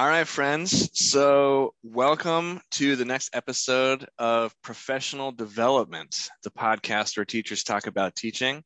[0.00, 0.88] All right, friends.
[0.94, 8.16] So, welcome to the next episode of Professional Development, the podcast where teachers talk about
[8.16, 8.64] teaching.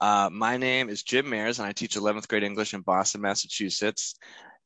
[0.00, 4.14] Uh, my name is Jim Mayers, and I teach 11th grade English in Boston, Massachusetts.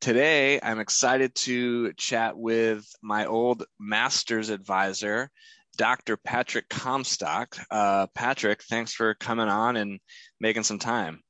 [0.00, 5.33] Today, I'm excited to chat with my old master's advisor,
[5.77, 6.16] Dr.
[6.16, 7.56] Patrick Comstock.
[7.72, 9.98] Uh, Patrick, thanks for coming on and
[10.39, 11.24] making some time.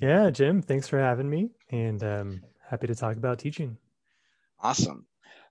[0.00, 3.76] Yeah, Jim, thanks for having me, and um, happy to talk about teaching.
[4.62, 5.06] Awesome.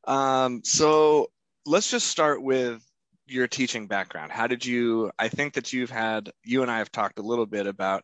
[0.06, 1.30] Um, so
[1.66, 2.84] let's just start with
[3.28, 4.32] your teaching background.
[4.32, 5.12] How did you?
[5.20, 8.04] I think that you've had you and I have talked a little bit about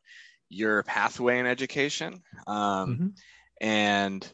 [0.49, 3.07] your pathway in education, um, mm-hmm.
[3.61, 4.33] and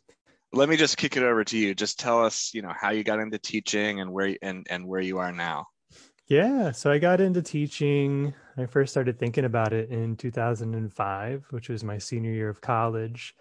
[0.53, 1.73] let me just kick it over to you.
[1.73, 5.01] Just tell us, you know, how you got into teaching and where and and where
[5.01, 5.67] you are now.
[6.27, 8.33] Yeah, so I got into teaching.
[8.57, 13.33] I first started thinking about it in 2005, which was my senior year of college.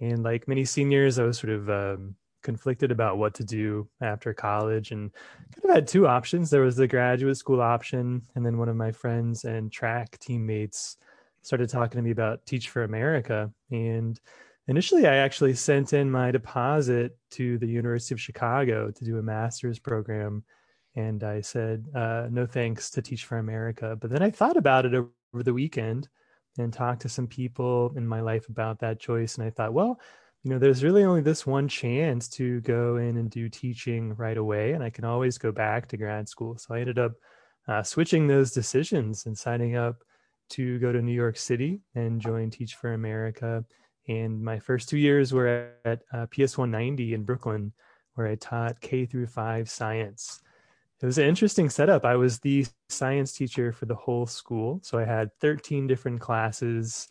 [0.00, 4.32] And like many seniors, I was sort of um, conflicted about what to do after
[4.32, 5.10] college and
[5.56, 6.50] kind of had two options.
[6.50, 10.98] There was the graduate school option, and then one of my friends and track teammates
[11.42, 13.50] started talking to me about Teach for America.
[13.70, 14.20] And
[14.68, 19.22] initially, I actually sent in my deposit to the University of Chicago to do a
[19.22, 20.44] master's program.
[20.96, 23.98] And I said, uh, no thanks to Teach for America.
[24.00, 26.08] But then I thought about it over the weekend
[26.56, 29.36] and talked to some people in my life about that choice.
[29.36, 29.98] And I thought, well,
[30.44, 34.36] you know, there's really only this one chance to go in and do teaching right
[34.36, 36.58] away, and I can always go back to grad school.
[36.58, 37.12] So I ended up
[37.66, 40.04] uh, switching those decisions and signing up
[40.50, 43.64] to go to New York City and join Teach for America.
[44.06, 47.72] And my first two years were at uh, PS 190 in Brooklyn,
[48.14, 50.42] where I taught K through five science.
[51.00, 52.04] It was an interesting setup.
[52.04, 54.80] I was the science teacher for the whole school.
[54.82, 57.08] So I had 13 different classes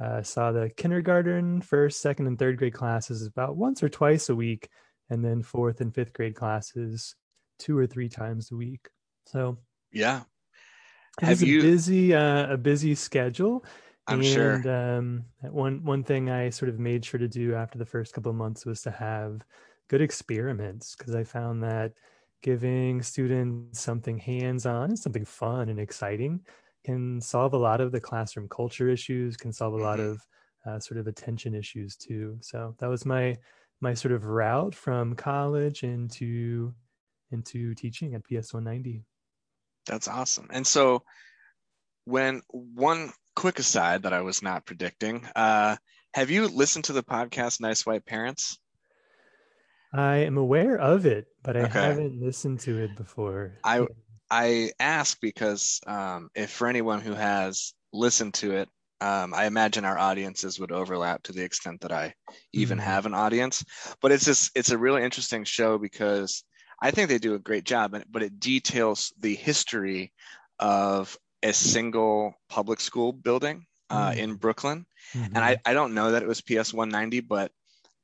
[0.00, 4.34] uh, saw the kindergarten, first, second, and third grade classes about once or twice a
[4.34, 4.68] week,
[5.10, 7.14] and then fourth and fifth grade classes
[7.58, 8.88] two or three times a week.
[9.26, 9.58] So
[9.92, 10.22] yeah,
[11.22, 11.60] was you...
[11.60, 13.64] a busy uh, a busy schedule.
[14.06, 14.68] I'm and, sure.
[14.68, 18.30] Um, one one thing I sort of made sure to do after the first couple
[18.30, 19.42] of months was to have
[19.88, 21.92] good experiments because I found that
[22.42, 26.40] giving students something hands on something fun and exciting
[26.84, 30.12] can solve a lot of the classroom culture issues, can solve a lot mm-hmm.
[30.12, 30.26] of
[30.66, 32.38] uh, sort of attention issues too.
[32.40, 33.36] So that was my
[33.80, 36.74] my sort of route from college into
[37.30, 39.04] into teaching at PS 190.
[39.86, 40.48] That's awesome.
[40.50, 41.02] And so
[42.04, 45.76] when one quick aside that I was not predicting, uh,
[46.14, 48.58] have you listened to the podcast Nice White Parents?
[49.92, 51.80] I am aware of it, but I okay.
[51.80, 53.58] haven't listened to it before.
[53.62, 53.86] I
[54.34, 58.68] I ask because um, if for anyone who has listened to it,
[59.00, 62.14] um, I imagine our audiences would overlap to the extent that I
[62.52, 62.86] even mm-hmm.
[62.86, 63.64] have an audience.
[64.02, 66.42] But it's just it's a really interesting show because
[66.82, 70.12] I think they do a great job, but it details the history
[70.58, 74.18] of a single public school building uh, mm-hmm.
[74.18, 74.84] in Brooklyn.
[75.12, 75.36] Mm-hmm.
[75.36, 77.52] And I, I don't know that it was PS 190, but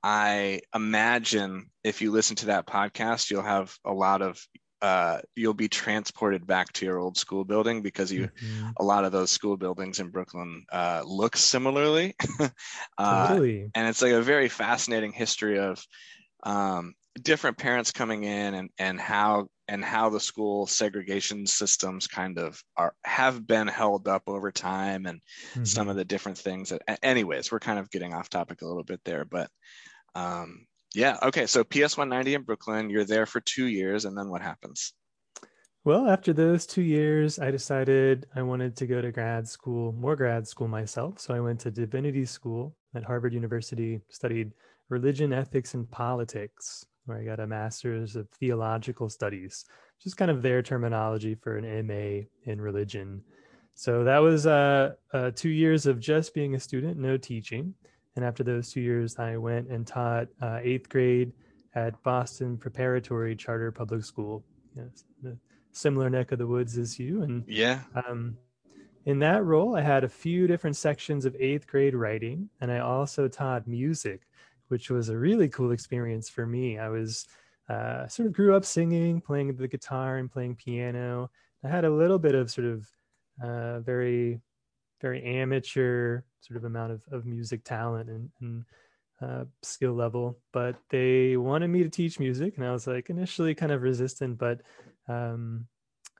[0.05, 4.41] I imagine if you listen to that podcast, you'll have a lot of
[4.83, 8.69] uh, you'll be transported back to your old school building because you mm-hmm.
[8.79, 12.15] a lot of those school buildings in Brooklyn uh, look similarly.
[12.99, 13.71] uh, totally.
[13.75, 15.85] And it's like a very fascinating history of
[16.45, 22.39] um, different parents coming in and and how and how the school segregation systems kind
[22.39, 25.21] of are have been held up over time and
[25.51, 25.65] mm-hmm.
[25.65, 28.84] some of the different things that anyways we're kind of getting off topic a little
[28.84, 29.49] bit there but
[30.15, 31.19] um, yeah.
[31.22, 31.47] Okay.
[31.47, 34.92] So PS 190 in Brooklyn, you're there for two years, and then what happens?
[35.83, 40.15] Well, after those two years, I decided I wanted to go to grad school, more
[40.15, 41.19] grad school myself.
[41.19, 44.53] So I went to divinity school at Harvard University, studied
[44.91, 49.65] religion, ethics, and politics, where I got a master's of theological studies,
[50.03, 53.22] just kind of their terminology for an MA in religion.
[53.72, 57.72] So that was uh, uh, two years of just being a student, no teaching.
[58.16, 61.33] And after those two years, I went and taught uh, eighth grade
[61.74, 64.45] at Boston Preparatory Charter Public School,
[64.77, 65.36] yes, the
[65.72, 67.22] similar neck of the woods as you.
[67.22, 68.36] And yeah, um,
[69.07, 72.80] in that role, I had a few different sections of eighth grade writing, and I
[72.80, 74.22] also taught music,
[74.68, 76.78] which was a really cool experience for me.
[76.78, 77.27] I was
[77.68, 81.30] uh, sort of grew up singing, playing the guitar, and playing piano.
[81.65, 82.89] I had a little bit of sort of
[83.42, 84.41] uh, very
[85.01, 88.65] very amateur sort of amount of, of music talent and, and
[89.21, 93.55] uh, skill level, but they wanted me to teach music, and I was like initially
[93.55, 94.63] kind of resistant, but
[95.09, 95.67] um,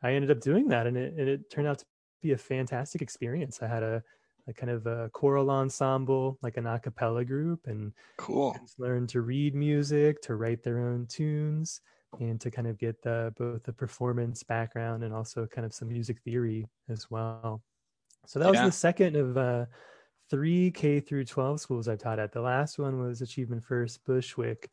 [0.03, 1.87] I ended up doing that, and it, and it turned out to
[2.23, 3.62] be a fantastic experience.
[3.62, 4.03] I had a
[4.49, 8.56] a kind of a choral ensemble, like an a cappella group, and cool.
[8.79, 11.81] learn to read music, to write their own tunes,
[12.19, 15.88] and to kind of get the both the performance background and also kind of some
[15.88, 17.62] music theory as well.
[18.26, 19.67] So that was the second of uh,
[20.31, 22.32] three K through 12 schools I've taught at.
[22.32, 24.70] The last one was Achievement First Bushwick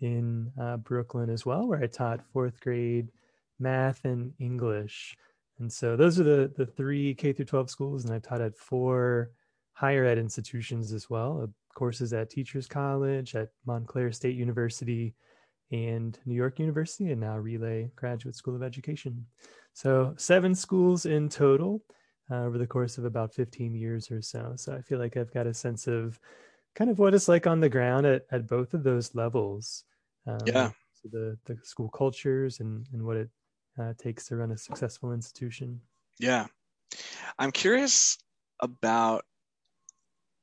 [0.00, 3.08] in uh, Brooklyn as well, where I taught fourth grade
[3.58, 5.16] math and English.
[5.58, 8.56] And so those are the the three K through 12 schools, and I've taught at
[8.56, 9.30] four
[9.72, 11.42] higher ed institutions as well.
[11.42, 15.14] Uh, courses at Teachers College, at Montclair State University,
[15.70, 19.26] and New York University, and now Relay Graduate School of Education.
[19.72, 21.82] So seven schools in total
[22.30, 24.54] uh, over the course of about 15 years or so.
[24.56, 26.18] So I feel like I've got a sense of
[26.74, 29.84] kind of what it's like on the ground at, at both of those levels.
[30.26, 30.70] Um, yeah.
[31.02, 33.30] So the, the school cultures and, and what it
[33.78, 35.80] uh, takes to run a successful institution.
[36.18, 36.46] Yeah.
[37.38, 38.18] I'm curious
[38.60, 39.24] about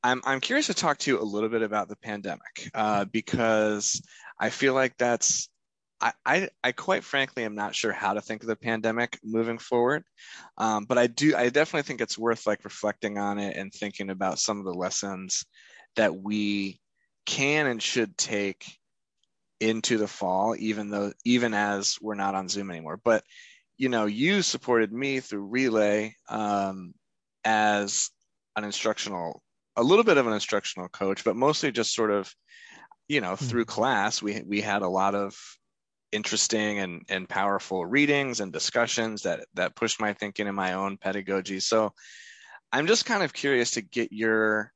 [0.03, 4.01] I'm I'm curious to talk to you a little bit about the pandemic uh, because
[4.37, 5.49] I feel like that's
[6.03, 9.57] I, I, I quite frankly am not sure how to think of the pandemic moving
[9.57, 10.03] forward,
[10.57, 14.09] um, but I do I definitely think it's worth like reflecting on it and thinking
[14.09, 15.45] about some of the lessons
[15.95, 16.81] that we
[17.25, 18.65] can and should take
[19.61, 22.99] into the fall, even though even as we're not on Zoom anymore.
[23.01, 23.23] But
[23.77, 26.93] you know, you supported me through Relay um,
[27.45, 28.09] as
[28.57, 29.41] an instructional,
[29.77, 32.29] a little bit of an instructional coach, but mostly just sort of,
[33.07, 33.45] you know, mm-hmm.
[33.45, 34.21] through class.
[34.21, 35.33] We we had a lot of
[36.13, 40.97] interesting and, and powerful readings and discussions that that pushed my thinking in my own
[40.97, 41.59] pedagogy.
[41.59, 41.93] So
[42.71, 44.71] I'm just kind of curious to get your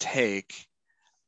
[0.00, 0.66] take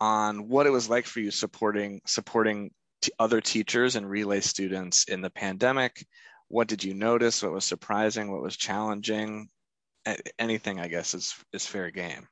[0.01, 2.71] on what it was like for you supporting supporting
[3.01, 6.05] t- other teachers and relay students in the pandemic.
[6.49, 7.43] What did you notice?
[7.43, 8.31] What was surprising?
[8.31, 9.49] What was challenging?
[10.39, 12.29] Anything, I guess, is is fair game.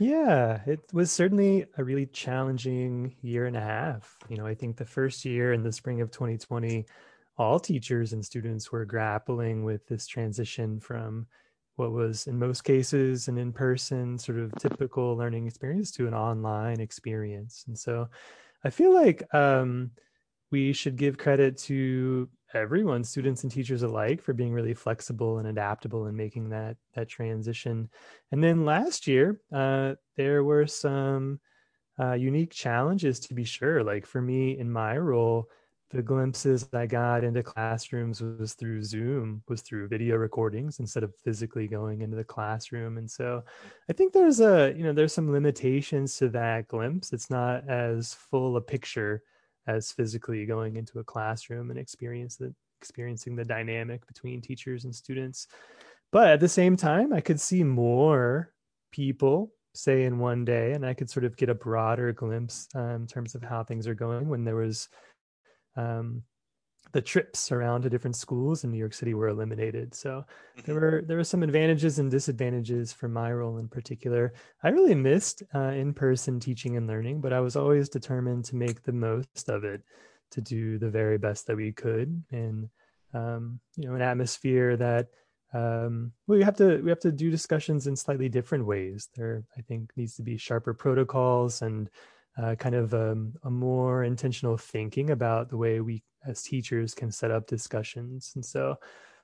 [0.00, 4.16] Yeah, it was certainly a really challenging year and a half.
[4.30, 6.86] You know, I think the first year in the spring of 2020,
[7.36, 11.26] all teachers and students were grappling with this transition from
[11.76, 16.14] what was, in most cases, an in person sort of typical learning experience to an
[16.14, 17.64] online experience.
[17.66, 18.08] And so
[18.64, 19.92] I feel like um,
[20.50, 25.48] we should give credit to everyone, students and teachers alike, for being really flexible and
[25.48, 27.88] adaptable and making that that transition.
[28.32, 31.40] And then last year, uh, there were some
[31.98, 33.82] uh, unique challenges to be sure.
[33.84, 35.48] Like for me in my role,
[35.90, 41.14] the glimpses I got into classrooms was through Zoom, was through video recordings instead of
[41.16, 42.96] physically going into the classroom.
[42.96, 43.42] And so
[43.88, 47.12] I think there's a, you know, there's some limitations to that glimpse.
[47.12, 49.24] It's not as full a picture
[49.76, 54.94] as physically going into a classroom and experience the experiencing the dynamic between teachers and
[54.94, 55.46] students.
[56.12, 58.52] But at the same time, I could see more
[58.90, 63.02] people say in one day, and I could sort of get a broader glimpse um,
[63.02, 64.88] in terms of how things are going when there was
[65.76, 66.22] um,
[66.92, 69.94] the trips around to different schools in New York City were eliminated.
[69.94, 70.24] So
[70.64, 70.84] there mm-hmm.
[70.84, 74.32] were there were some advantages and disadvantages for my role in particular.
[74.62, 78.82] I really missed uh, in-person teaching and learning, but I was always determined to make
[78.82, 79.82] the most of it,
[80.32, 82.68] to do the very best that we could, and
[83.14, 85.08] um, you know, an atmosphere that
[85.52, 89.08] um, we have to we have to do discussions in slightly different ways.
[89.14, 91.90] There, I think, needs to be sharper protocols and
[92.40, 97.10] uh, kind of um, a more intentional thinking about the way we as teachers can
[97.10, 98.32] set up discussions.
[98.34, 98.76] And so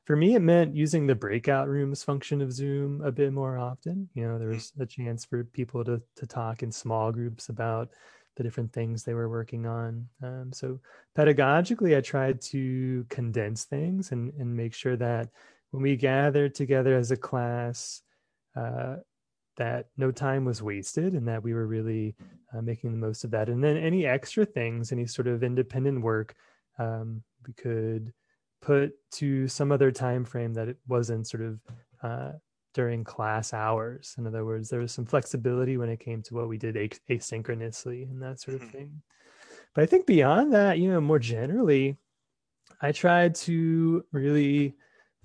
[0.04, 4.08] for me, it meant using the breakout rooms function of Zoom a bit more often.
[4.14, 7.90] You know, there was a chance for people to, to talk in small groups about
[8.36, 10.06] the different things they were working on.
[10.22, 10.78] Um, so
[11.16, 15.30] pedagogically, I tried to condense things and, and make sure that
[15.70, 18.02] when we gathered together as a class,
[18.54, 18.96] uh,
[19.56, 22.14] that no time was wasted and that we were really
[22.54, 23.48] uh, making the most of that.
[23.48, 26.36] And then any extra things, any sort of independent work,
[26.78, 28.12] um, we could
[28.60, 31.60] put to some other time frame that it wasn't sort of
[32.02, 32.32] uh,
[32.74, 34.14] during class hours.
[34.18, 38.10] In other words, there was some flexibility when it came to what we did asynchronously
[38.10, 38.70] and that sort of mm-hmm.
[38.70, 39.02] thing.
[39.74, 41.96] But I think beyond that, you know, more generally,
[42.80, 44.74] I tried to really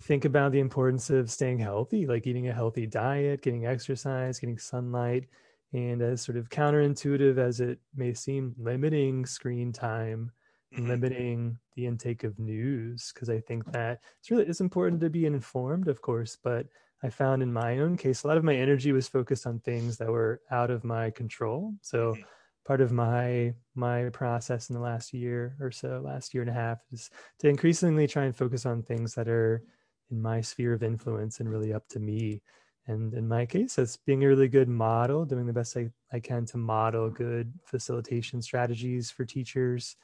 [0.02, 4.58] think about the importance of staying healthy, like eating a healthy diet, getting exercise, getting
[4.58, 5.26] sunlight,
[5.74, 10.32] and as sort of counterintuitive as it may seem, limiting screen time,
[10.74, 10.88] mm-hmm.
[10.88, 15.26] limiting the intake of news, because I think that it's really it's important to be
[15.26, 16.68] informed, of course, but
[17.04, 19.98] I found in my own case, a lot of my energy was focused on things
[19.98, 21.74] that were out of my control.
[21.82, 22.22] So mm-hmm.
[22.66, 26.54] part of my my process in the last year or so, last year and a
[26.54, 27.10] half, is
[27.40, 29.64] to increasingly try and focus on things that are
[30.12, 32.42] in my sphere of influence and really up to me
[32.88, 36.20] And in my case, that's being a really good model, doing the best I, I
[36.20, 39.96] can to model good facilitation strategies for teachers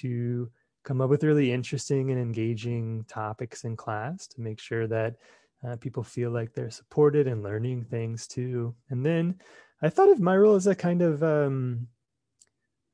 [0.00, 0.50] to
[0.84, 5.16] come up with really interesting and engaging topics in class to make sure that
[5.66, 8.74] uh, people feel like they're supported and learning things too.
[8.90, 9.40] And then
[9.82, 11.88] I thought of my role as a kind of um,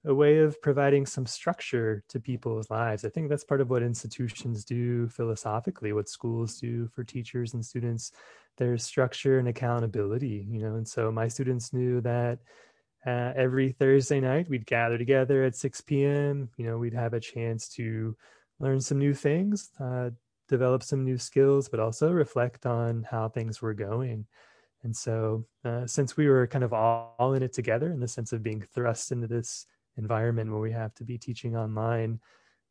[0.04, 3.04] a way of providing some structure to people's lives.
[3.04, 7.64] I think that's part of what institutions do philosophically, what schools do for teachers and
[7.64, 8.12] students.
[8.56, 10.74] There's structure and accountability, you know.
[10.74, 12.40] And so my students knew that
[13.06, 16.48] uh, every Thursday night we'd gather together at 6 p.m.
[16.56, 18.16] You know, we'd have a chance to
[18.60, 20.10] learn some new things, uh,
[20.48, 24.26] develop some new skills, but also reflect on how things were going.
[24.84, 28.08] And so, uh, since we were kind of all, all, in it together in the
[28.08, 29.66] sense of being thrust into this
[29.96, 32.20] environment where we have to be teaching online,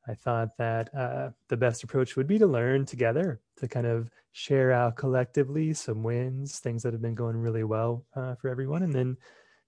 [0.07, 4.09] I thought that uh, the best approach would be to learn together, to kind of
[4.31, 8.83] share out collectively some wins, things that have been going really well uh, for everyone,
[8.83, 9.17] and then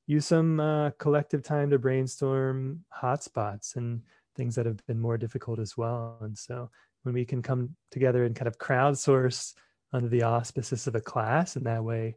[0.07, 4.01] use some uh, collective time to brainstorm hotspots and
[4.36, 6.17] things that have been more difficult as well.
[6.22, 6.69] And so
[7.03, 9.53] when we can come together and kind of crowdsource
[9.93, 12.15] under the auspices of a class in that way,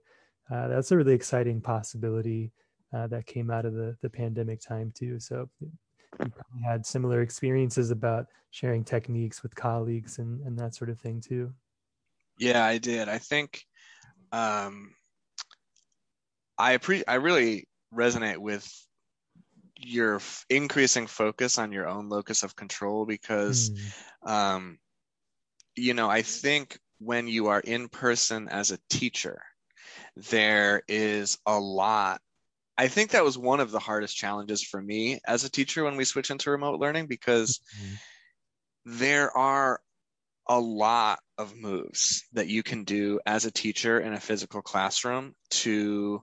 [0.51, 2.53] uh, that's a really exciting possibility
[2.95, 5.19] uh, that came out of the, the pandemic time too.
[5.19, 5.71] So you
[6.19, 11.21] probably had similar experiences about sharing techniques with colleagues and, and that sort of thing
[11.21, 11.53] too.
[12.39, 13.09] Yeah, I did.
[13.09, 13.65] I think
[14.33, 14.95] um,
[16.59, 17.67] I pre- I really
[17.97, 18.69] resonate with
[19.79, 24.31] your f- increasing focus on your own locus of control because mm.
[24.31, 24.79] um,
[25.75, 29.41] you know i think when you are in person as a teacher
[30.17, 32.21] there is a lot
[32.79, 35.97] i think that was one of the hardest challenges for me as a teacher when
[35.97, 37.95] we switch into remote learning because mm-hmm.
[38.99, 39.81] there are
[40.49, 45.35] a lot of moves that you can do as a teacher in a physical classroom
[45.51, 46.23] to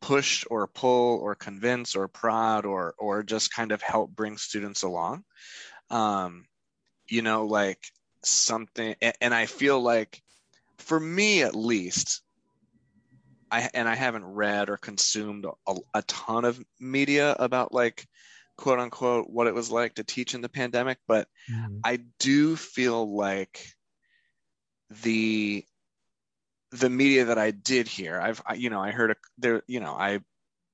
[0.00, 4.82] push or pull or convince or prod or or just kind of help bring students
[4.82, 5.24] along
[5.90, 6.46] um
[7.08, 7.80] you know like
[8.22, 10.22] something and i feel like
[10.78, 12.22] for me at least
[13.50, 18.06] i and i haven't read or consumed a, a ton of media about like
[18.56, 21.80] quote unquote what it was like to teach in the pandemic but mm.
[21.84, 23.66] i do feel like
[25.02, 25.64] the
[26.72, 29.80] the media that I did hear, I've, I, you know, I heard a, there, you
[29.80, 30.20] know, I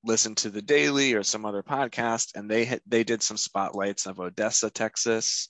[0.05, 4.07] listened to the Daily or some other podcast, and they had, they did some spotlights
[4.07, 5.49] of Odessa, Texas,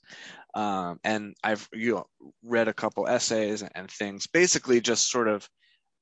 [0.54, 2.06] um, and I've you know
[2.44, 5.48] read a couple essays and things, basically just sort of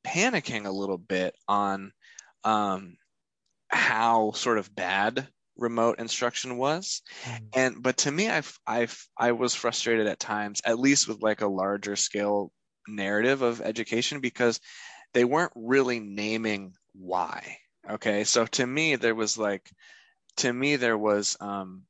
[0.06, 1.92] panicking a little bit on
[2.44, 2.96] um,
[3.68, 7.02] how sort of bad remote instruction was.
[7.25, 7.40] Mm.
[7.54, 11.42] and but to me i've i've i was frustrated at times at least with like
[11.42, 12.50] a larger scale
[12.88, 14.60] narrative of education because
[15.14, 17.58] they weren't really naming why.
[17.88, 18.24] Okay.
[18.24, 19.70] So to me, there was like,
[20.38, 21.82] to me, there was um,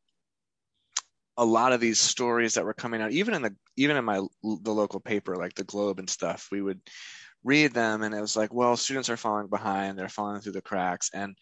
[1.36, 4.16] a lot of these stories that were coming out, even in the, even in my,
[4.42, 6.80] the local paper, like the Globe and stuff, we would
[7.44, 10.62] read them and it was like, well, students are falling behind, they're falling through the
[10.62, 11.10] cracks.
[11.12, 11.36] And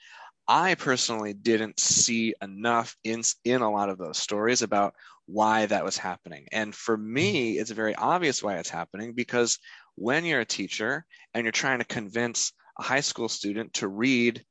[0.48, 4.94] I personally didn't see enough in in a lot of those stories about
[5.32, 6.46] why that was happening.
[6.52, 7.60] And for me, mm-hmm.
[7.60, 9.58] it's very obvious why it's happening because
[9.96, 14.44] when you're a teacher and you're trying to convince a high school student to read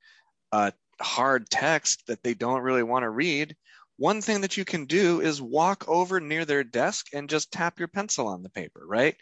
[0.51, 3.55] a hard text that they don't really want to read,
[3.97, 7.79] one thing that you can do is walk over near their desk and just tap
[7.79, 9.15] your pencil on the paper, right?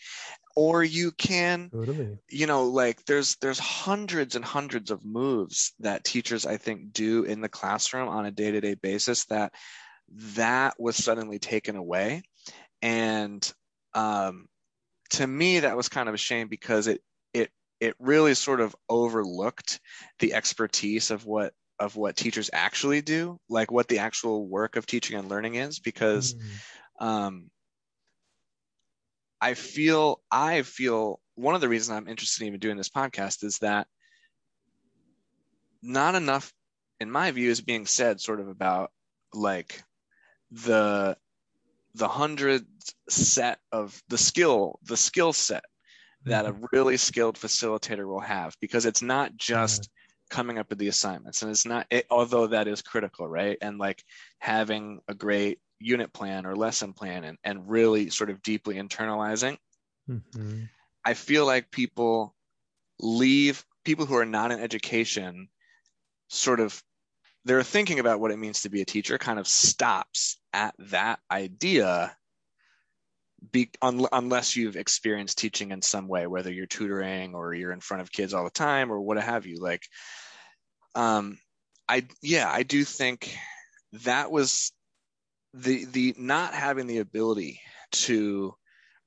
[0.58, 2.18] or you can totally.
[2.30, 7.24] you know like there's there's hundreds and hundreds of moves that teachers i think do
[7.26, 9.54] in the classroom on a day-to-day basis that
[10.14, 12.24] that was suddenly taken away
[12.82, 13.54] and
[13.94, 14.48] um,
[15.10, 17.02] to me that was kind of a shame because it
[17.34, 19.80] it it really sort of overlooked
[20.20, 24.86] the expertise of what of what teachers actually do like what the actual work of
[24.86, 27.06] teaching and learning is because mm.
[27.06, 27.50] um,
[29.40, 33.44] I feel I feel one of the reasons I'm interested in even doing this podcast
[33.44, 33.88] is that
[35.84, 36.52] not enough,
[37.00, 38.92] in my view, is being said sort of about
[39.34, 39.84] like
[40.52, 41.18] the
[41.96, 42.66] the hundred
[43.10, 45.64] set of the skill the skill set
[46.26, 46.66] that a mm-hmm.
[46.72, 49.90] really skilled facilitator will have because it's not just
[50.30, 53.78] coming up with the assignments and it's not it, although that is critical right and
[53.78, 54.04] like
[54.40, 59.58] having a great unit plan or lesson plan and, and really sort of deeply internalizing
[60.10, 60.64] mm-hmm.
[61.06, 62.36] i feel like people
[63.00, 65.48] leave people who are not in education
[66.28, 66.82] sort of
[67.48, 71.20] they're thinking about what it means to be a teacher kind of stops at that
[71.32, 72.16] idea
[73.52, 77.80] be un, unless you've experienced teaching in some way whether you're tutoring or you're in
[77.80, 79.84] front of kids all the time or what have you like
[80.96, 81.38] um
[81.88, 83.38] i yeah i do think
[84.04, 84.72] that was
[85.54, 87.62] the the not having the ability
[87.92, 88.54] to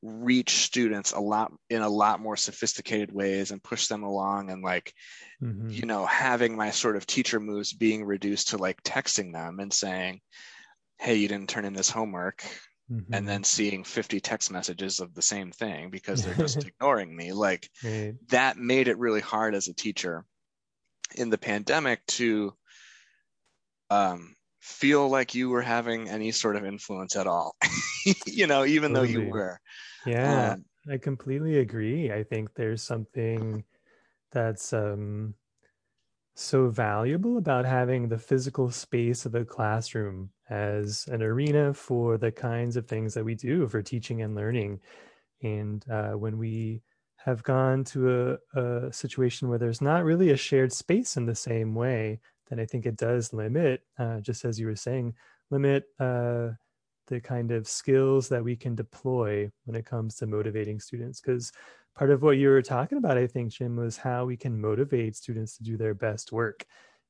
[0.02, 4.62] reach students a lot in a lot more sophisticated ways and push them along and
[4.62, 4.94] like
[5.42, 5.68] mm-hmm.
[5.68, 9.72] you know having my sort of teacher moves being reduced to like texting them and
[9.72, 10.20] saying
[10.98, 12.42] hey you didn't turn in this homework
[12.90, 13.12] mm-hmm.
[13.12, 17.34] and then seeing 50 text messages of the same thing because they're just ignoring me
[17.34, 18.14] like right.
[18.28, 20.24] that made it really hard as a teacher
[21.14, 22.54] in the pandemic to
[23.90, 27.54] um feel like you were having any sort of influence at all
[28.26, 29.12] you know even totally.
[29.12, 29.60] though you were
[30.04, 32.12] yeah um, i completely agree.
[32.12, 33.64] I think there's something
[34.32, 35.34] that's um
[36.34, 42.32] so valuable about having the physical space of a classroom as an arena for the
[42.32, 44.80] kinds of things that we do for teaching and learning.
[45.42, 46.82] And uh, when we
[47.16, 51.34] have gone to a, a situation where there's not really a shared space in the
[51.34, 55.14] same way then I think it does limit, uh, just as you were saying,
[55.50, 56.48] limit uh,
[57.10, 61.20] the kind of skills that we can deploy when it comes to motivating students.
[61.20, 61.52] Because
[61.94, 65.16] part of what you were talking about, I think, Jim, was how we can motivate
[65.16, 66.64] students to do their best work.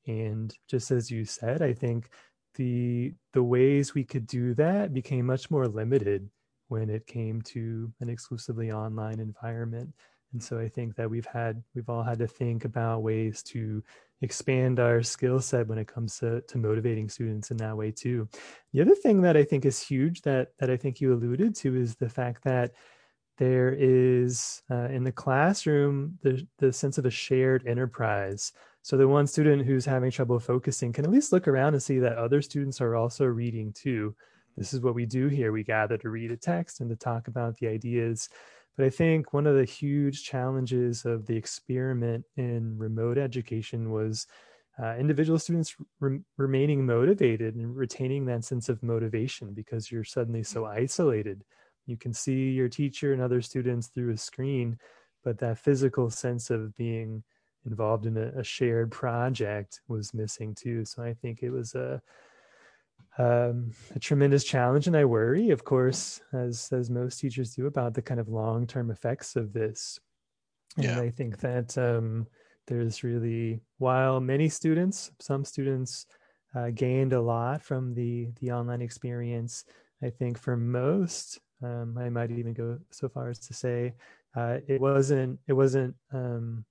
[0.06, 2.10] And just as you said, I think
[2.56, 6.28] the the ways we could do that became much more limited
[6.68, 9.94] when it came to an exclusively online environment.
[10.32, 13.82] And so I think that we've had we've all had to think about ways to
[14.22, 18.28] expand our skill set when it comes to, to motivating students in that way too.
[18.72, 21.76] The other thing that I think is huge that that I think you alluded to
[21.76, 22.72] is the fact that
[23.38, 28.52] there is uh, in the classroom the, the sense of a shared enterprise.
[28.82, 31.98] So the one student who's having trouble focusing can at least look around and see
[31.98, 34.14] that other students are also reading too.
[34.56, 35.52] This is what we do here.
[35.52, 38.28] We gather to read a text and to talk about the ideas
[38.80, 44.26] but I think one of the huge challenges of the experiment in remote education was
[44.82, 50.42] uh, individual students re- remaining motivated and retaining that sense of motivation because you're suddenly
[50.42, 51.44] so isolated.
[51.84, 54.78] You can see your teacher and other students through a screen,
[55.22, 57.22] but that physical sense of being
[57.66, 60.86] involved in a, a shared project was missing too.
[60.86, 62.00] So I think it was a
[63.18, 67.94] um, a tremendous challenge, and I worry, of course, as as most teachers do, about
[67.94, 69.98] the kind of long term effects of this.
[70.76, 71.00] And yeah.
[71.00, 72.26] I think that um,
[72.66, 76.06] there's really, while many students, some students
[76.54, 79.64] uh, gained a lot from the the online experience,
[80.02, 83.94] I think for most, um, I might even go so far as to say
[84.36, 86.64] uh, it wasn't it wasn't um,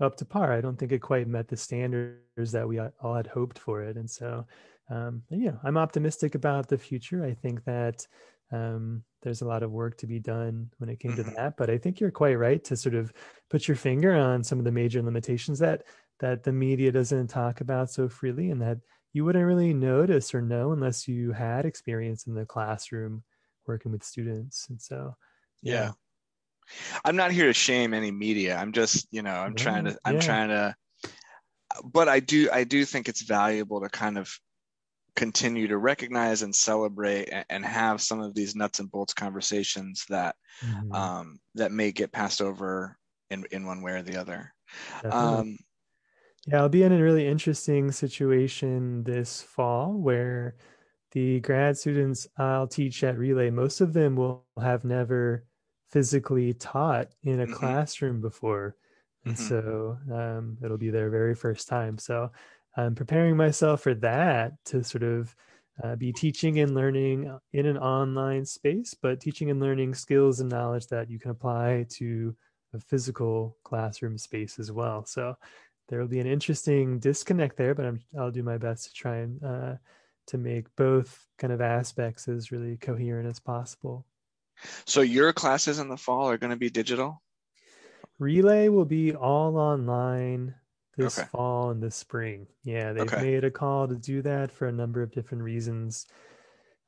[0.00, 0.52] up to par.
[0.52, 3.96] I don't think it quite met the standards that we all had hoped for it,
[3.96, 4.46] and so
[4.90, 7.24] um, yeah, I'm optimistic about the future.
[7.24, 8.06] I think that
[8.52, 11.28] um, there's a lot of work to be done when it came mm-hmm.
[11.28, 11.56] to that.
[11.56, 13.12] But I think you're quite right to sort of
[13.50, 15.82] put your finger on some of the major limitations that
[16.20, 18.78] that the media doesn't talk about so freely, and that
[19.12, 23.22] you wouldn't really notice or know unless you had experience in the classroom
[23.66, 24.66] working with students.
[24.68, 25.16] And so,
[25.62, 25.72] yeah.
[25.72, 25.90] yeah.
[27.04, 28.56] I'm not here to shame any media.
[28.56, 30.20] I'm just, you know, I'm trying to, I'm yeah.
[30.20, 30.74] trying to,
[31.82, 34.30] but I do, I do think it's valuable to kind of
[35.16, 40.36] continue to recognize and celebrate and, have some of these nuts and bolts conversations that
[40.64, 40.92] mm-hmm.
[40.92, 42.96] um, that may get passed over
[43.30, 44.52] in in one way or the other.
[45.04, 45.58] Um,
[46.46, 50.54] yeah, I'll be in a really interesting situation this fall where
[51.12, 55.44] the grad students I'll teach at Relay, most of them will have never
[55.90, 57.54] physically taught in a mm-hmm.
[57.54, 58.76] classroom before.
[59.24, 59.48] And mm-hmm.
[59.48, 61.98] so um, it'll be their very first time.
[61.98, 62.30] So
[62.76, 65.34] I'm preparing myself for that to sort of
[65.82, 70.50] uh, be teaching and learning in an online space, but teaching and learning skills and
[70.50, 72.34] knowledge that you can apply to
[72.74, 75.04] a physical classroom space as well.
[75.04, 75.36] So
[75.88, 79.18] there will be an interesting disconnect there, but i will do my best to try
[79.18, 79.74] and uh,
[80.28, 84.04] to make both kind of aspects as really coherent as possible.
[84.86, 87.22] So your classes in the fall are going to be digital.
[88.18, 90.54] Relay will be all online
[90.96, 91.28] this okay.
[91.28, 92.46] fall and this spring.
[92.64, 93.22] Yeah, they've okay.
[93.22, 96.06] made a call to do that for a number of different reasons.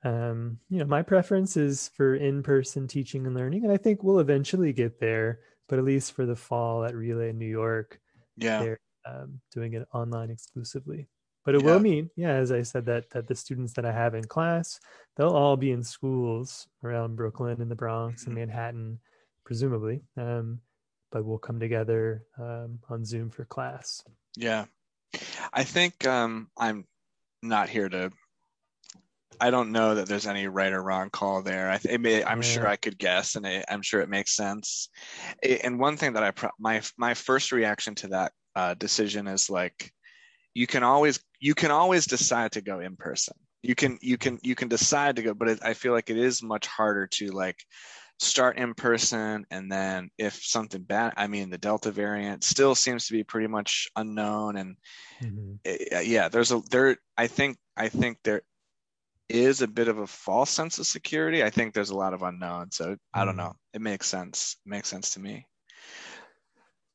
[0.04, 4.20] Um, you know, my preference is for in-person teaching and learning, and I think we'll
[4.20, 5.40] eventually get there.
[5.68, 8.00] But at least for the fall at Relay in New York,
[8.36, 11.08] yeah, they're um, doing it online exclusively.
[11.44, 11.72] But it yeah.
[11.72, 14.80] will mean, yeah, as I said, that that the students that I have in class,
[15.16, 18.30] they'll all be in schools around Brooklyn and the Bronx mm-hmm.
[18.30, 18.98] and Manhattan,
[19.44, 20.02] presumably.
[20.16, 20.60] Um,
[21.10, 24.02] but we'll come together um, on Zoom for class.
[24.36, 24.66] Yeah,
[25.52, 26.86] I think um, I'm
[27.42, 28.10] not here to
[29.40, 31.70] I don't know that there's any right or wrong call there.
[31.70, 32.40] I I'm Yeah.
[32.42, 34.88] sure I could guess, and I, I'm sure it makes sense.
[35.42, 39.28] A- And one thing that I pro- my my first reaction to that uh, decision
[39.28, 39.92] is like,
[40.54, 43.34] you can always you can always decide to go in person.
[43.62, 46.18] You can you can you can decide to go, but it, I feel like it
[46.18, 47.58] is much harder to like
[48.18, 53.06] start in person and then if something bad i mean the delta variant still seems
[53.06, 54.76] to be pretty much unknown and
[55.22, 55.58] Mhm.
[55.66, 58.42] uh, yeah there's a there i think i think there
[59.28, 62.22] is a bit of a false sense of security i think there's a lot of
[62.22, 63.36] unknown so i don't Mm.
[63.36, 65.46] know it makes sense it makes sense to me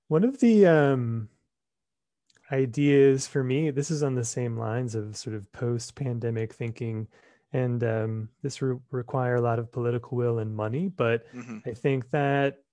[0.10, 1.30] One of the um,
[2.52, 7.08] ideas for me, this is on the same lines of sort of post pandemic thinking.
[7.54, 11.74] And um, this re- require a lot of political will and money, but hmm I
[11.74, 12.64] think that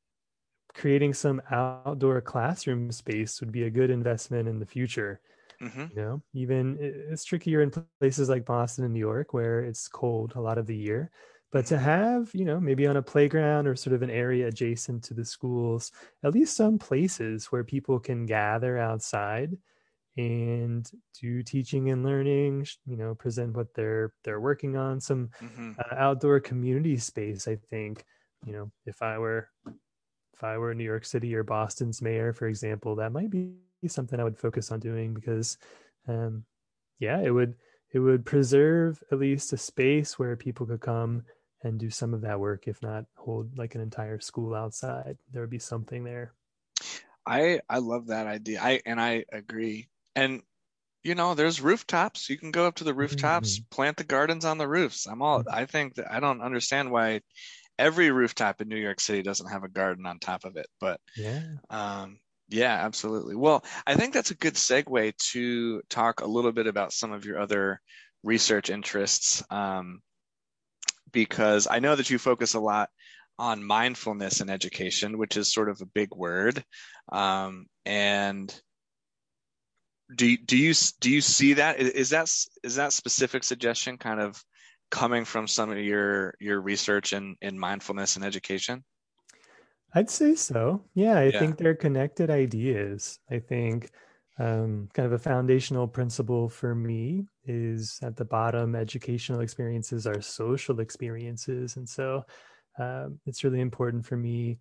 [0.74, 5.20] creating some outdoor classroom space would be a good investment in the future.
[5.60, 9.88] hmm You know, even it's trickier in places like Boston and New York where it's
[9.88, 11.10] cold a lot of the year.
[11.52, 11.80] But to Mhm.
[11.80, 15.24] have, you know, maybe on a playground or sort of an area adjacent to the
[15.24, 15.90] schools,
[16.22, 19.58] at least some places where people can gather outside
[20.20, 25.72] and do teaching and learning, you know, present what they're they're working on, some hmm
[25.78, 28.04] uh, outdoor community space, I think,
[28.44, 29.48] you know, if I were
[30.34, 34.20] if I were New York City or Boston's mayor, for example, that might be something
[34.20, 35.58] I would focus on doing because,
[36.08, 36.44] um,
[36.98, 37.56] yeah, it would
[37.92, 41.24] it would preserve at least a space where people could come
[41.62, 45.18] and do some of that work, if not hold like an entire school outside.
[45.32, 46.34] There would be something there.
[47.26, 50.42] i i love that idea i and i agree and
[51.02, 54.58] you know there's rooftops you can go up to the rooftops plant the gardens on
[54.58, 57.20] the roofs i'm all i think that i don't understand why
[57.78, 61.00] every rooftop in new york city doesn't have a garden on top of it but
[61.16, 61.40] Yeah.
[61.70, 63.36] Um, yeah, absolutely.
[63.36, 67.24] Well, I think that's a good segue to talk a little bit about some of
[67.24, 67.80] your other
[68.24, 70.02] research interests, um,
[71.12, 72.90] because I know that you focus a lot
[73.38, 76.62] on mindfulness in education, which is sort of a big word.
[77.10, 78.60] Um, and
[80.16, 82.30] do you, do you do you see that is is that
[82.64, 84.42] is that specific suggestion kind of
[84.90, 88.84] coming from some of your your research in in mindfulness and education?
[89.94, 90.84] I'd say so.
[90.94, 91.40] Yeah, I Yeah.
[91.40, 93.18] think they're connected ideas.
[93.30, 93.90] I think
[94.38, 100.20] um, kind of a foundational principle for me is at the bottom, educational experiences are
[100.20, 101.76] social experiences.
[101.76, 102.24] And so
[102.78, 104.58] um, it's really important for me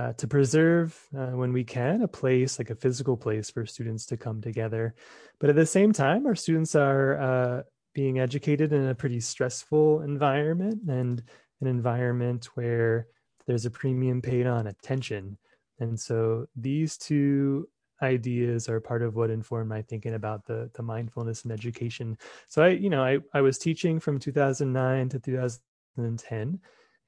[0.00, 4.06] uh, to preserve, uh, when we can, a place like a physical place for students
[4.06, 4.94] to come together.
[5.38, 10.00] But at the same time, our students are uh, being educated in a pretty stressful
[10.00, 11.22] environment and
[11.60, 13.08] an environment where
[13.46, 15.36] there's a premium paid on attention.
[15.80, 17.68] And so these two
[18.00, 22.16] ideas are part of what informed my thinking about the the mindfulness and education.
[22.48, 26.60] So I, you know, I I was teaching from 2009 to 2010,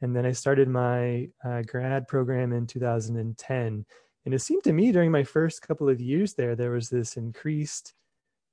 [0.02, 3.86] and then I started my uh, grad program in 2010.
[4.26, 7.16] And it seemed to me during my first couple of years there, there was this
[7.16, 7.94] increased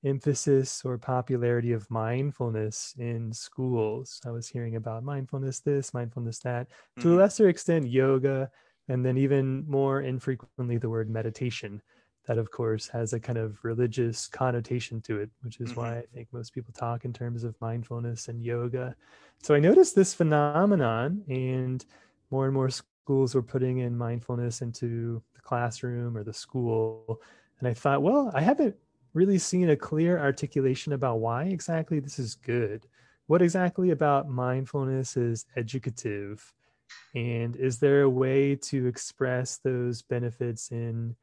[0.05, 4.21] emphasis or popularity of mindfulness in schools.
[4.25, 7.19] I was hearing about mindfulness this, mindfulness that, to a Mhm.
[7.19, 8.49] lesser extent, yoga,
[8.87, 11.81] and then even more infrequently, the word meditation.
[12.29, 15.77] That, of course, has a kind of religious connotation to it, which is Mhm.
[15.77, 18.95] why I think most people talk in terms of mindfulness and yoga.
[19.43, 21.85] So I noticed this phenomenon, and
[22.31, 27.21] more and more schools were putting in mindfulness into the classroom or the school.
[27.59, 28.77] And I thought, well, I haven't
[29.13, 32.87] really seen a clear articulation about why exactly this is good.
[33.27, 36.53] What exactly about mindfulness is educative?
[37.15, 41.15] And is there a way to express those benefits in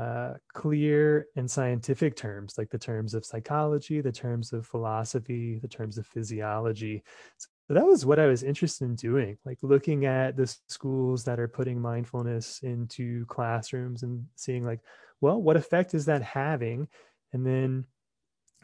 [0.00, 5.68] uh, clear and scientific terms, like the terms of psychology, the terms of philosophy, the
[5.68, 7.02] terms of physiology?
[7.38, 11.38] So that was what I was interested in doing, like looking at the schools that
[11.38, 14.80] are putting mindfulness into classrooms and seeing, like,
[15.20, 16.88] well, what effect is that having?
[17.32, 17.84] And then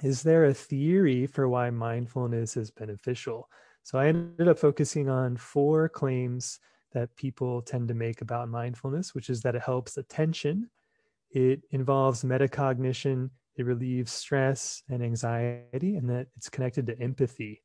[0.03, 3.49] is there a theory for why mindfulness is beneficial?
[3.83, 6.59] So I ended up focusing on four claims
[6.93, 10.71] that people tend to make about mindfulness, which is that it helps attention,
[11.31, 17.63] it involves metacognition, it relieves stress and anxiety, and that it's connected to empathy.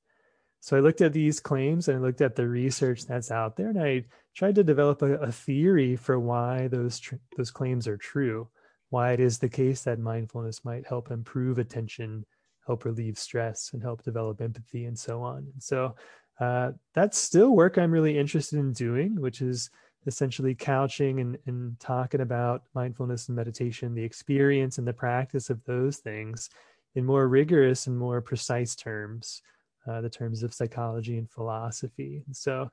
[0.60, 3.70] So I looked at these claims and I looked at the research that's out there,
[3.70, 7.98] and I tried to develop a, a theory for why those tr- those claims are
[7.98, 8.48] true
[8.92, 12.26] why it is the case that mindfulness might help improve attention,
[12.68, 15.48] help relieve stress, and help develop empathy, and so on.
[15.54, 15.96] And so
[16.40, 19.70] uh, that's still work I'm really interested in doing, which is
[20.08, 25.64] essentially couching and, and talking about mindfulness and meditation, the experience and the practice of
[25.66, 26.50] those things
[26.96, 29.42] in more rigorous and more precise terms.
[29.88, 32.24] uh, the terms of psychology and philosophy.
[32.26, 32.70] And so,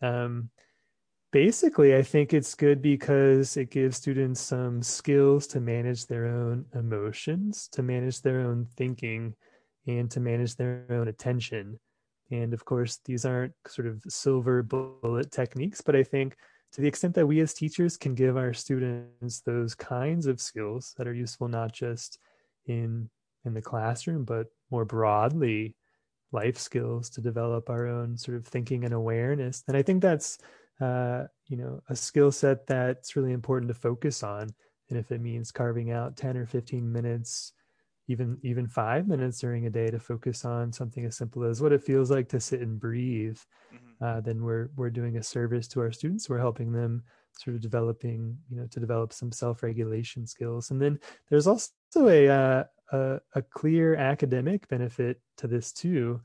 [0.00, 0.50] um,
[1.32, 6.66] basically, I think it's good because it gives students some skills to manage their own
[6.74, 9.34] emotions, to manage their own thinking,
[9.86, 11.78] and to manage their own attention.
[12.30, 16.36] And of course, these aren't sort of silver bullet techniques, but I think
[16.72, 20.94] to the extent that we as teachers can give our students those kinds of skills
[20.96, 22.18] that are useful not just
[22.66, 23.08] in
[23.44, 25.74] in the classroom but more broadly
[26.32, 29.62] life skills to develop our own sort of thinking and awareness.
[29.62, 30.38] Then i think that's
[30.80, 34.48] uh, you know a skill set that's really important to focus on.
[34.88, 37.52] And if it means carving out 10 or 15 minutes
[38.08, 41.72] even even five minutes during a day to focus on something as simple as what
[41.72, 43.38] it feels like to sit and breathe.
[43.72, 44.04] Mm-hmm.
[44.04, 46.28] uh, then we're we're doing a service to our students.
[46.28, 47.02] We're helping them
[47.38, 50.70] sort of developing you know to develop some self-regulation skills.
[50.70, 50.98] And then
[51.30, 56.20] there's also a uh, a, a, clear academic benefit to this too.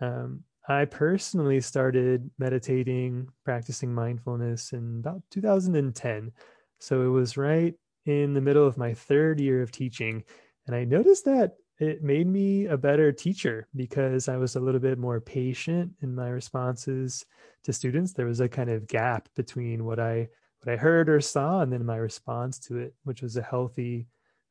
[0.00, 6.30] Um, i personally started meditating practicing mindfulness in about 2010
[6.78, 7.74] so it was right
[8.06, 10.22] in the middle of my third year of teaching
[10.66, 14.80] and I noticed that it made me a better teacher because I was a little
[14.80, 17.24] bit more patient in my responses
[17.64, 18.12] to students.
[18.12, 20.28] There was a kind of gap between what I
[20.62, 24.06] what I heard or saw and then my response to it, which was a healthy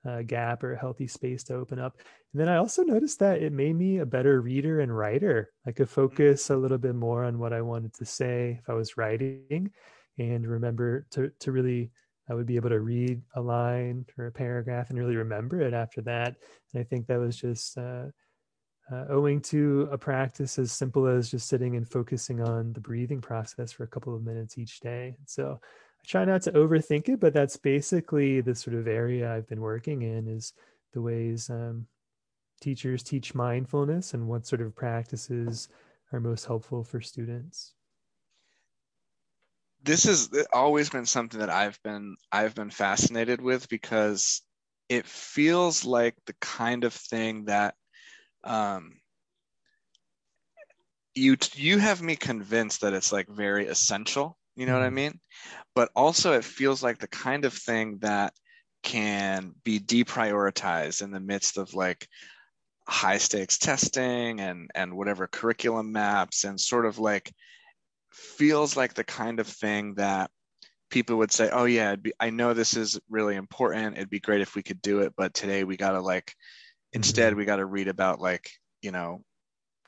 [0.05, 1.95] uh, gap or a healthy space to open up.
[2.33, 5.51] And then I also noticed that it made me a better reader and writer.
[5.65, 6.01] I could mm-hmm.
[6.01, 9.71] focus a little bit more on what I wanted to say if I was writing
[10.17, 11.91] and remember to to really
[12.31, 15.73] I would be able to read a line or a paragraph and really remember it
[15.73, 16.37] after that.
[16.73, 18.05] And I think that was just uh,
[18.89, 23.19] uh, owing to a practice as simple as just sitting and focusing on the breathing
[23.19, 25.17] process for a couple of minutes each day.
[25.25, 29.49] So I try not to overthink it, but that's basically the sort of area I've
[29.49, 30.53] been working in is
[30.93, 31.85] the ways um,
[32.61, 35.67] teachers teach mindfulness and what sort of practices
[36.13, 37.73] are most helpful for students
[39.83, 44.41] this has always been something that I've been I've been fascinated with because
[44.89, 47.75] it feels like the kind of thing that
[48.43, 48.99] um,
[51.15, 54.37] you you have me convinced that it's like very essential.
[54.55, 54.95] You know what I mm-hmm.
[54.95, 55.19] mean?
[55.75, 58.33] But also, it feels like the kind of thing that
[58.83, 62.07] can be deprioritized in the midst of like
[62.87, 67.31] high stakes testing and and whatever curriculum maps and sort of like
[68.11, 70.31] feels like the kind of thing that
[70.89, 73.97] people would say, "Oh yeah, be, I know this is really important.
[73.97, 76.33] It'd be great if we could do it, but today we got to like
[76.93, 77.39] instead mm-hmm.
[77.39, 78.49] we got to read about like,
[78.81, 79.23] you know,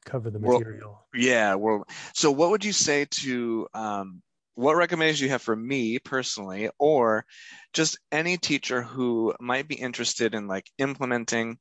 [0.06, 4.22] cover the material." World, yeah, well, so what would you say to um,
[4.56, 7.26] what recommendations you have for me personally or
[7.74, 11.58] just any teacher who might be interested in like implementing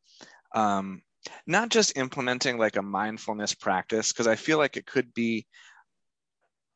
[0.54, 1.02] um,
[1.46, 5.46] not just implementing like a mindfulness practice because i feel like it could be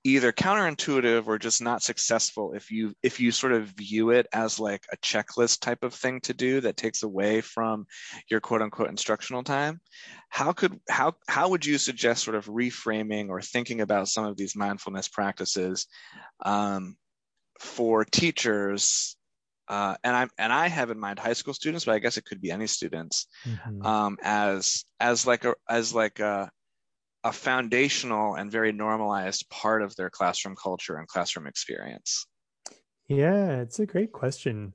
[0.06, 4.60] either counterintuitive or just not successful if you if you sort of view it as
[4.60, 7.86] like a checklist type of thing to do that takes away from
[8.30, 9.80] your quote unquote instructional time
[10.28, 14.36] how could how how would you suggest sort of reframing or thinking about some of
[14.36, 15.88] these mindfulness practices
[16.44, 16.96] um,
[17.58, 19.16] for teachers
[19.68, 22.24] uh, and I and I have in mind high school students, but I guess it
[22.24, 23.84] could be any students, mm-hmm.
[23.84, 26.52] um, as as like a as like a
[27.26, 32.24] a foundational and very normalized part of their classroom culture and classroom experience?
[33.08, 34.74] Yeah, it's a great question.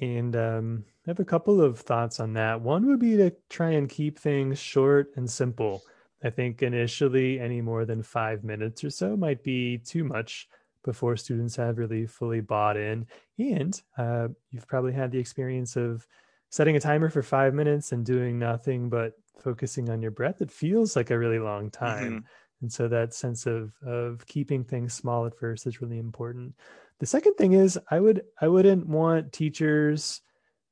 [0.00, 2.62] And um, I have a couple of thoughts on that.
[2.62, 5.82] One would be to try and keep things short and simple.
[6.24, 10.48] I think initially, any more than five minutes or so might be too much
[10.82, 13.06] before students have really fully bought in.
[13.38, 16.06] And uh, you've probably had the experience of
[16.50, 20.50] setting a timer for five minutes and doing nothing but focusing on your breath, it
[20.50, 22.04] feels like a really long time.
[22.04, 22.26] Mm-hmm.
[22.62, 26.54] And so that sense of of keeping things small at first is really important.
[26.98, 30.20] The second thing is I would I wouldn't want teachers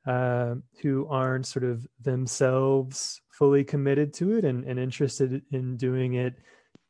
[0.06, 6.14] uh, who aren't sort of themselves fully committed to it and, and interested in doing
[6.14, 6.34] it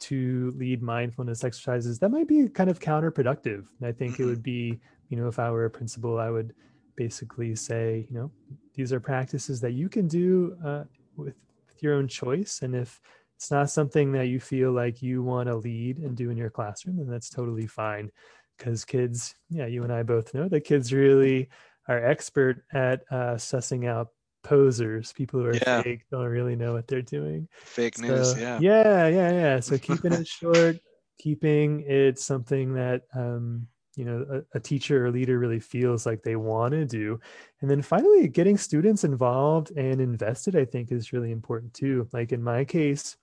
[0.00, 3.66] to lead mindfulness exercises that might be kind of counterproductive.
[3.82, 4.22] I think mm-hmm.
[4.22, 6.54] it would be, you know, if I were a principal, I would
[6.98, 8.30] basically say, you know,
[8.74, 10.84] these are practices that you can do uh,
[11.16, 11.36] with
[11.80, 12.60] your own choice.
[12.62, 13.00] And if
[13.36, 16.50] it's not something that you feel like you want to lead and do in your
[16.50, 18.10] classroom, then that's totally fine.
[18.58, 21.48] Because kids, yeah, you and I both know that kids really
[21.86, 24.08] are expert at uh, sussing out
[24.42, 25.82] posers, people who are yeah.
[25.82, 27.48] fake, don't really know what they're doing.
[27.62, 28.58] Fake so, news, yeah.
[28.60, 29.60] Yeah, yeah, yeah.
[29.60, 30.78] So keeping it short,
[31.20, 36.22] keeping it something that um, you know a, a, teacher or leader really feels like
[36.22, 37.18] they want to do
[37.60, 42.32] and then finally getting students involved and invested i think is really important too like
[42.32, 43.16] in my case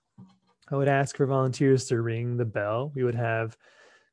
[0.72, 2.92] I would ask for volunteers to ring the bell.
[2.96, 3.56] We would have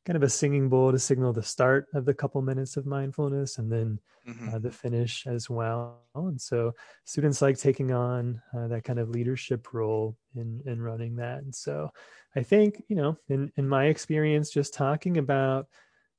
[0.05, 3.59] kind of a singing bowl to signal the start of the couple minutes of mindfulness
[3.59, 3.99] and then
[4.29, 4.55] mm-hmm.
[4.55, 6.01] uh, the finish as well.
[6.15, 6.73] And so
[7.05, 11.43] students like taking on uh, that kind of leadership role in in running that.
[11.43, 11.91] And so
[12.37, 15.69] I think you know, in in my experience, just talking about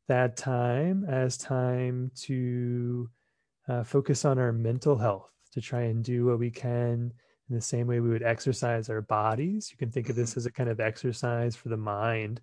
[0.07, 3.09] that time as time to
[3.67, 7.13] uh, focus on our mental health to try and do what we can
[7.49, 9.69] in the same way we would exercise our bodies.
[9.71, 10.39] You can think of this mm-hmm.
[10.39, 12.41] as a kind of exercise for the mind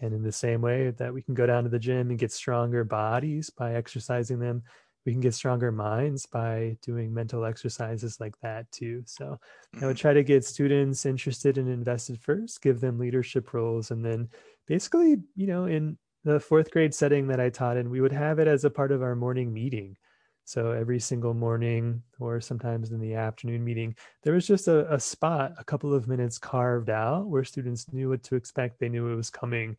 [0.00, 2.32] and in the same way that we can go down to the gym and get
[2.32, 4.62] stronger bodies by exercising them,
[5.06, 9.02] we can get stronger minds by doing mental exercises like that too.
[9.06, 9.38] So.
[9.74, 10.00] I would mm-hmm.
[10.00, 14.28] try to get students interested and invested first, give them leadership roles, and then
[14.66, 18.38] basically, you know, in the fourth grade setting that I taught in, we would have
[18.38, 19.96] it as a part of our morning meeting.
[20.44, 24.98] So every single morning, or sometimes in the afternoon meeting, there was just a, a,
[24.98, 28.78] spot, a couple of minutes carved out where students knew what to expect.
[28.78, 29.76] They knew it was coming.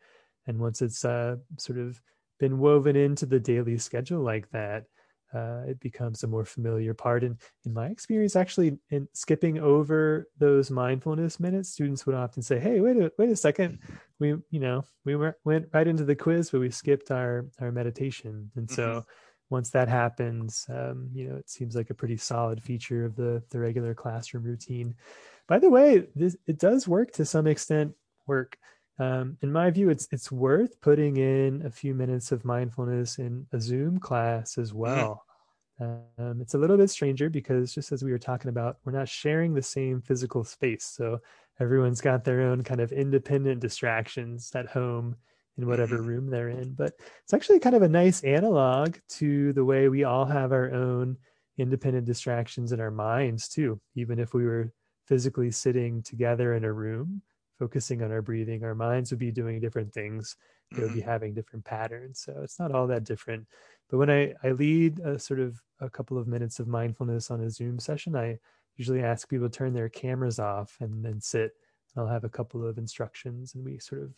[0.47, 2.01] And once it's uh, sort of
[2.39, 4.85] been woven into the daily schedule like that,
[5.33, 7.23] uh, it becomes a more familiar part.
[7.23, 12.59] And in my experience, actually, in skipping over those mindfulness minutes, students would often say,
[12.59, 13.79] "Hey, wait a wait a second,
[14.23, 17.71] we you know we went went right into the quiz, but we skipped our our
[17.71, 19.09] meditation." And so mm-hmm
[19.53, 23.41] once that happens, um, you know, it seems like a pretty solid feature of the
[23.51, 24.95] the regular classroom routine.
[25.47, 27.93] By the way, this it does work to some extent.
[28.25, 28.57] Work,
[28.99, 33.45] um, in my view, it's it's worth putting in a few minutes of mindfulness in
[33.53, 34.79] a Zoom class as mm-hmm.
[34.79, 35.23] well.
[35.79, 39.09] Um, it's a little bit stranger because just as we were talking about, we're not
[39.09, 41.19] sharing the same physical space, so
[41.59, 45.15] everyone's got their own kind of independent distractions at home
[45.57, 46.07] in whatever mm-hmm.
[46.07, 46.73] room they're in.
[46.73, 50.71] But it's actually kind of a nice analog to the way we all have our
[50.71, 51.17] own
[51.57, 53.79] independent distractions in our minds, too.
[53.95, 54.71] Even if we were
[55.07, 57.21] physically sitting together in a room,
[57.59, 60.35] focusing on our breathing, our minds would be doing different things.
[60.71, 61.09] They would be mm-hmm.
[61.09, 62.21] having different patterns.
[62.25, 63.45] So it's not all that different.
[63.91, 67.41] But when I, I lead a sort of a couple of minutes of mindfulness on
[67.41, 68.39] a Zoom session, I
[68.77, 71.51] usually ask people to turn their cameras off and then sit.
[71.95, 74.13] I'll have a couple of instructions and we sort of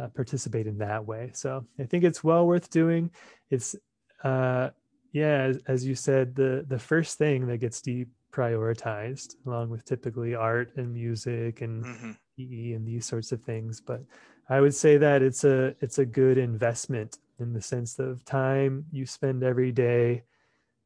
[0.00, 1.30] uh, participate in that way.
[1.34, 3.10] So I think it's well worth doing.
[3.50, 3.74] It's
[4.22, 4.70] uh,
[5.12, 10.34] yeah, as, as, you said, the the first thing that gets deprioritized, along with typically
[10.34, 12.10] art and music and mm-hmm.
[12.36, 13.80] PE and these sorts of things.
[13.80, 14.02] But
[14.48, 18.84] I would say that it's a it's a good investment in the sense of time
[18.90, 20.24] you spend every day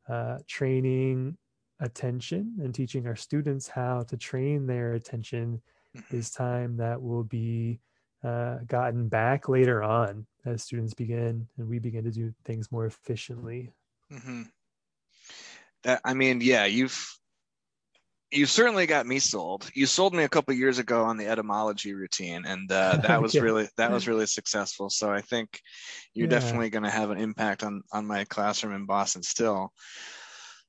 [0.08, 1.36] uh, training
[1.82, 5.60] attention and teaching our students how to train their attention
[5.96, 6.16] mm-hmm.
[6.16, 7.80] is time that will be
[8.24, 12.86] uh, gotten back later on as students begin and we begin to do things more
[12.86, 13.70] efficiently.
[14.12, 14.42] Mm-hmm.
[15.82, 17.18] That I mean, yeah, you've
[18.30, 19.68] you certainly got me sold.
[19.74, 23.34] You sold me a couple years ago on the etymology routine, and uh, that was
[23.34, 23.42] yeah.
[23.42, 24.88] really that was really successful.
[24.88, 25.60] So I think
[26.14, 26.38] you're yeah.
[26.38, 29.72] definitely going to have an impact on on my classroom in Boston still.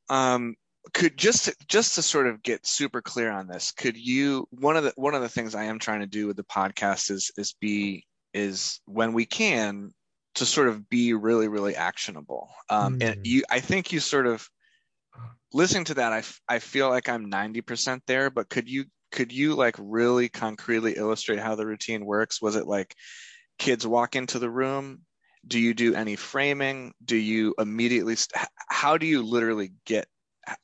[0.09, 0.55] Um,
[0.93, 4.83] could just just to sort of get super clear on this could you one of
[4.83, 7.53] the one of the things i am trying to do with the podcast is is
[7.61, 9.91] be is when we can
[10.35, 12.49] to sort of be really really actionable.
[12.69, 13.03] Um mm.
[13.03, 14.47] and you i think you sort of
[15.53, 19.53] listening to that i i feel like i'm 90% there but could you could you
[19.53, 22.41] like really concretely illustrate how the routine works?
[22.41, 22.95] Was it like
[23.59, 25.01] kids walk into the room?
[25.47, 26.93] Do you do any framing?
[27.05, 30.07] Do you immediately st- how do you literally get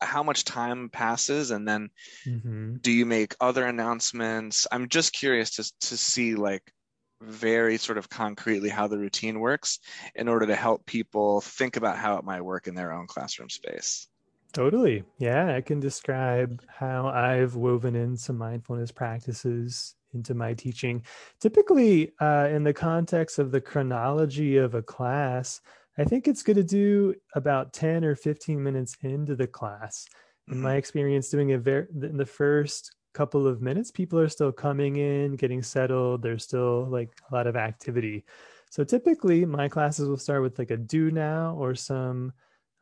[0.02, 1.90] how much time passes and then
[2.26, 2.76] mm-hmm.
[2.82, 4.68] do you make other announcements?
[4.72, 6.74] I'm just curious to, to see like
[7.22, 9.80] very sort of concretely how the routine works
[10.16, 13.50] in order to help people think about how it might work in their own classroom
[13.50, 14.08] space.
[14.52, 15.04] Totally.
[15.20, 21.04] Yeah i can describe how i've woven in some mindfulness practices into my teaching.
[21.40, 25.62] Typically uh, in the context of the chronology of a class
[26.00, 30.08] I think it's good to do about 10 or 15 minutes into the class.
[30.48, 30.64] In mm-hmm.
[30.64, 34.96] my experience, doing it very in the first couple of minutes, people are still coming
[34.96, 36.22] in, getting settled.
[36.22, 38.24] There's still like a lot of activity.
[38.70, 42.32] So typically, my classes will start with like a do now or some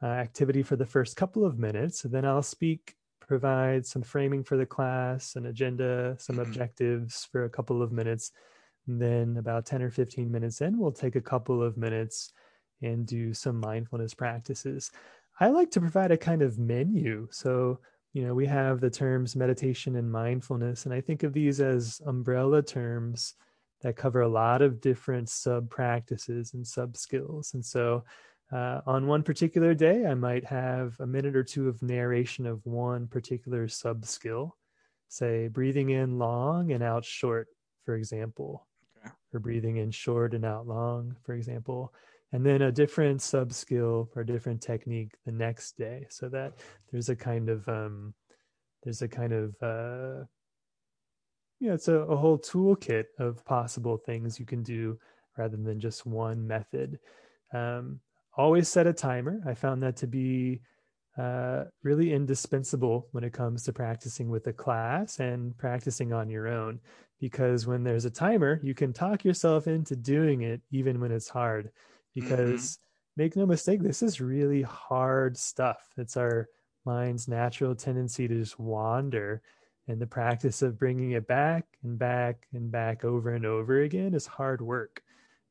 [0.04, 2.06] uh, activity for the first couple of minutes.
[2.06, 6.52] And then I'll speak, provide some framing for the class, an agenda, some mm-hmm.
[6.52, 8.32] objectives for a couple of minutes.
[8.86, 12.32] And then about 10 or 15 minutes in, we'll take a couple of minutes
[12.82, 14.92] and do some mindfulness practices.
[15.40, 17.28] I like to provide a kind of menu.
[17.32, 17.80] So,
[18.14, 22.02] you know, we have the terms meditation and mindfulness, and I think of these as
[22.06, 23.36] umbrella terms
[23.82, 27.54] that cover a lot of different sub practices and sub skills.
[27.54, 28.04] And so,
[28.52, 32.66] uh, on one particular day, I might have a minute or two of narration of
[32.66, 34.58] one particular sub skill,
[35.10, 37.50] say breathing in long and out short
[37.88, 38.68] for example,
[38.98, 39.10] Okay.
[39.32, 41.94] for breathing in short and out long, for example.
[42.34, 46.54] And then a different sub skill or a different technique the next day, so that
[46.92, 48.14] there's a kind of um,
[48.84, 50.26] there's a kind of uh,
[51.60, 55.00] yeah, it's a, a whole toolkit of possible things you can do
[55.38, 57.00] rather than just one method.
[57.54, 58.00] Um,
[58.36, 59.42] always set a timer.
[59.48, 60.62] I found that to be
[61.18, 66.48] uh, really indispensable when it comes to practicing with a class and practicing on your
[66.48, 66.80] own.
[67.20, 71.30] Because when there's a timer, you can talk yourself into doing it even when it's
[71.30, 71.72] hard.
[72.20, 73.22] Because mm-hmm.
[73.22, 75.88] make no mistake, this is really hard stuff.
[75.98, 76.48] It's our
[76.86, 79.42] mind's natural tendency to just wander
[79.88, 84.14] and the practice of bringing it back and back and back over and over again
[84.14, 85.02] is hard work,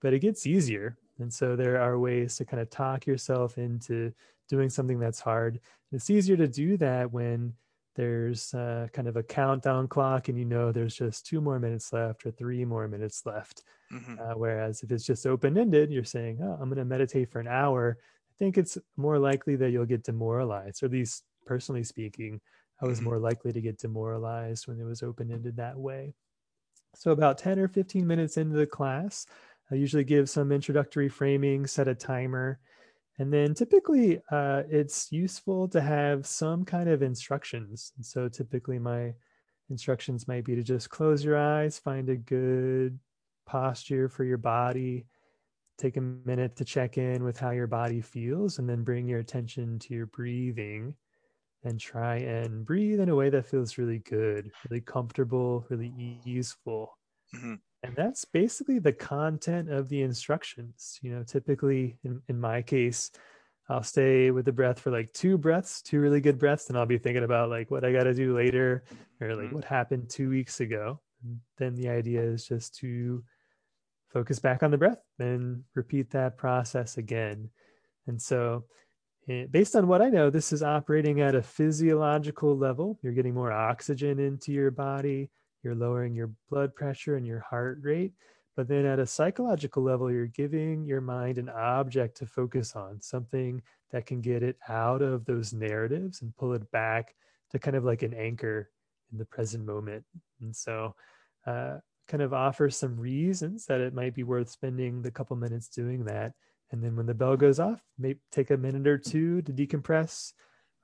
[0.03, 0.99] but it gets easier.
[1.19, 4.13] And so there are ways to kind of talk yourself into
[4.49, 5.61] doing something that's hard.
[5.93, 7.55] It's easier to do that when
[7.95, 11.93] there's uh, kind of a countdown clock and you know there's just two more minutes
[11.95, 13.63] left or three more minutes left.
[13.93, 14.15] Mm-hmm.
[14.19, 17.41] Uh, whereas if it's just open ended, you're saying, oh, I'm going to meditate for
[17.41, 17.99] an hour.
[18.01, 22.41] I think it's more likely that you'll get demoralized, or at least personally speaking,
[22.83, 23.09] I was mm-hmm.
[23.09, 26.15] more likely to get demoralized when it was open ended that way.
[26.95, 29.27] So, about 10 or 15 minutes into the class,
[29.71, 32.59] I usually give some introductory framing, set a timer,
[33.19, 37.93] and then typically uh, it's useful to have some kind of instructions.
[37.97, 39.15] And so, typically, my
[39.71, 42.99] instructions might be to just close your eyes, find a good
[43.47, 45.07] posture for your body,
[45.79, 49.21] take a minute to check in with how your body feels, and then bring your
[49.21, 50.95] attention to your breathing
[51.65, 56.97] and try and breathe in a way that feels really good, really comfortable, really useful.
[57.35, 57.55] Mm-hmm.
[57.83, 60.99] And that's basically the content of the instructions.
[61.03, 63.11] You know, typically in, in my case,
[63.69, 66.87] I'll stay with the breath for like two breaths, two really good breaths, and I'll
[66.87, 68.85] be thinking about like what I got to do later
[69.21, 69.57] or like mm-hmm.
[69.57, 71.01] what happened two weeks ago.
[71.25, 73.25] And then the idea is just to
[74.17, 77.51] focus back on the breath and repeat that process again.
[78.07, 78.65] And so
[79.29, 82.99] Eh, based on what I know, this is operating at a physiological level.
[83.03, 85.31] You're getting more oxygen into your body,
[85.63, 88.13] you're lowering your blood pressure and your heart rate.
[88.57, 93.01] But then at a psychological level, you're giving your mind an object to focus on,
[93.01, 93.61] something
[93.91, 97.15] that can get it out of those narratives and pull it back
[97.51, 98.71] to kind of like an anchor
[99.13, 100.05] in the present moment.
[100.41, 100.95] And so,
[101.47, 101.79] uh,
[102.09, 106.05] kind of offer some reasons that it might be worth spending the couple minutes doing
[106.05, 106.33] that
[106.73, 110.33] and then when the bell goes off, maybe take a minute or two to decompress.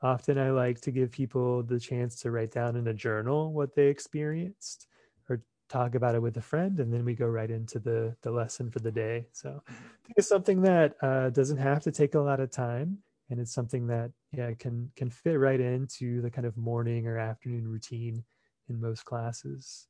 [0.00, 3.74] Often I like to give people the chance to write down in a journal what
[3.74, 4.86] they experienced
[5.28, 6.78] or talk about it with a friend.
[6.80, 9.26] And then we go right into the, the lesson for the day.
[9.32, 12.98] So I think it's something that uh, doesn't have to take a lot of time.
[13.30, 17.16] And it's something that yeah can can fit right into the kind of morning or
[17.16, 18.22] afternoon routine
[18.68, 19.86] in most classes.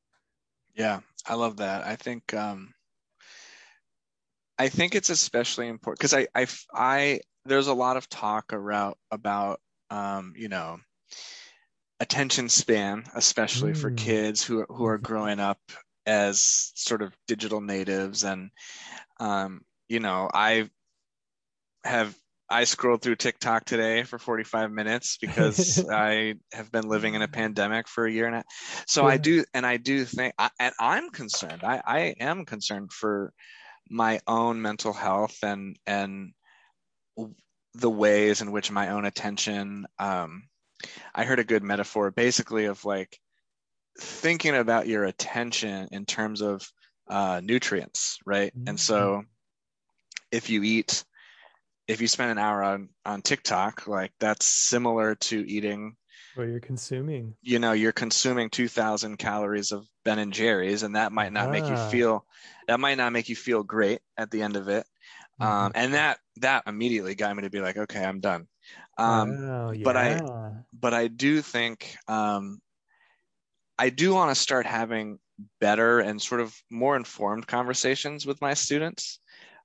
[0.75, 1.87] Yeah, I love that.
[1.87, 2.73] I think um,
[4.59, 8.95] I think it's especially important because I, I, I, there's a lot of talk around
[9.11, 9.61] about,
[9.91, 10.79] um, you know,
[12.01, 13.77] attention span, especially mm.
[13.77, 15.59] for kids who who are growing up
[16.07, 18.51] as sort of digital natives, and
[19.21, 20.69] um, you know, I
[21.85, 22.17] have
[22.53, 27.29] I scrolled through TikTok today for 45 minutes because I have been living in a
[27.29, 28.45] pandemic for a year and a
[28.87, 29.07] so.
[29.07, 31.65] I do and I do think I, and I'm concerned.
[31.65, 33.33] I I am concerned for
[33.89, 36.33] my own mental health and and
[37.75, 40.45] the ways in which my own attention um,
[41.15, 43.19] i heard a good metaphor basically of like
[43.99, 46.67] thinking about your attention in terms of
[47.09, 48.69] uh, nutrients right mm-hmm.
[48.69, 49.23] and so
[50.31, 51.05] if you eat
[51.89, 55.97] if you spend an hour on on tiktok like that's similar to eating
[56.35, 61.13] what you're consuming you know you're consuming 2000 calories of ben and jerry's and that
[61.13, 61.51] might not ah.
[61.51, 61.89] make you ah.
[61.89, 62.25] feel
[62.69, 64.87] that might not make you feel great at the end of it
[65.41, 65.67] um, mm-hmm.
[65.67, 68.47] um, and that that immediately got me to be like okay i'm done
[68.99, 69.83] um, oh, yeah.
[69.85, 70.21] but i
[70.73, 72.61] but i do think um,
[73.79, 75.19] i do want to start having
[75.61, 79.19] better and sort of more informed conversations with my students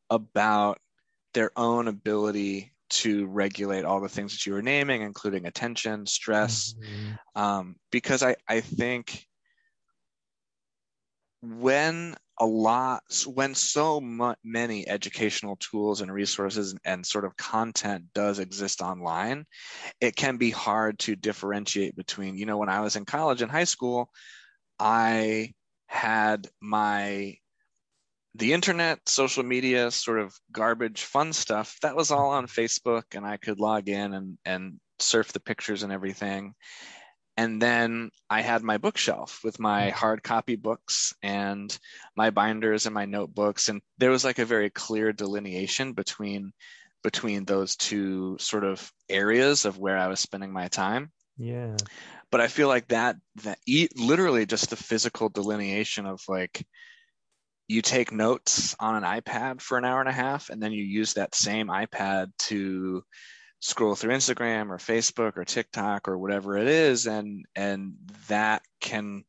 [0.10, 0.80] about
[1.38, 6.74] their own ability to regulate all the things that you were naming, including attention, stress,
[6.74, 7.40] mm-hmm.
[7.40, 9.24] um, because I, I think
[11.44, 17.38] when a lot, when so much, many educational tools and resources and, and sort of
[17.38, 19.46] content does exist online,
[20.02, 23.52] it can be hard to differentiate between, you know, when I was in college and
[23.52, 24.10] high school,
[24.80, 25.54] I
[25.86, 27.38] had my
[28.38, 33.26] the internet, social media, sort of garbage fun stuff, that was all on Facebook and
[33.26, 36.54] I could log in and, and surf the pictures and everything.
[37.38, 39.92] and then I had my bookshelf with my mm.
[39.92, 41.78] hard copy books and
[42.16, 43.70] my binders and my notebooks.
[43.70, 46.52] And there was like a very clear delineation between
[47.04, 51.12] between those two sort of areas of where I was spending my time.
[51.38, 51.78] Yeah.
[52.32, 53.60] But I feel like that that
[53.96, 56.66] literally just the physical delineation of like
[57.68, 60.84] you take notes on an iPad for an hour and a half and then you
[60.84, 63.04] use that same iPad to
[63.60, 67.94] scroll through Instagram or Facebook or TikTok or whatever it is and and
[68.28, 69.24] that can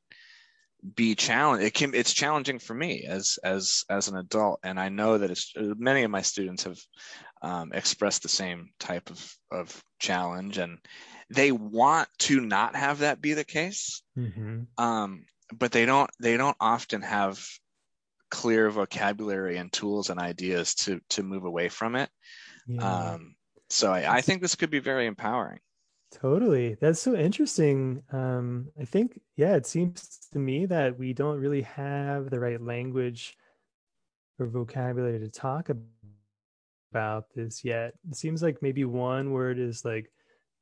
[0.94, 4.90] be challenge it can it's challenging for me as as as an adult and I
[4.90, 6.78] know that it's many of my students have
[7.42, 10.78] um, expressed the same type of of challenge and
[11.30, 14.62] they want to not have that be the case mm-hmm.
[14.82, 17.44] um, but they don't they don't often have
[18.30, 22.10] clear vocabulary and tools and ideas to to move away from it
[22.66, 23.10] yeah.
[23.12, 23.34] um,
[23.70, 25.60] so I, I think this could be very empowering.
[26.10, 26.76] Totally.
[26.80, 28.02] That's so interesting.
[28.12, 32.60] Um, I think, yeah, it seems to me that we don't really have the right
[32.60, 33.36] language
[34.38, 35.68] or vocabulary to talk
[36.92, 37.92] about this yet.
[38.08, 40.10] It seems like maybe one word is like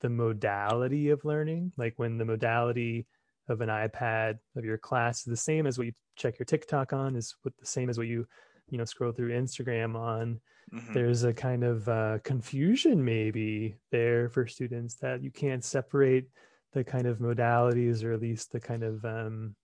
[0.01, 3.07] the modality of learning, like when the modality
[3.49, 6.93] of an iPad of your class is the same as what you check your TikTok
[6.93, 8.27] on, is what the same as what you,
[8.71, 10.41] you know, scroll through Instagram on
[10.73, 10.93] mm-hmm.
[10.93, 16.29] there's a kind of uh, confusion maybe there for students that you can't separate
[16.73, 19.55] the kind of modalities or at least the kind of um,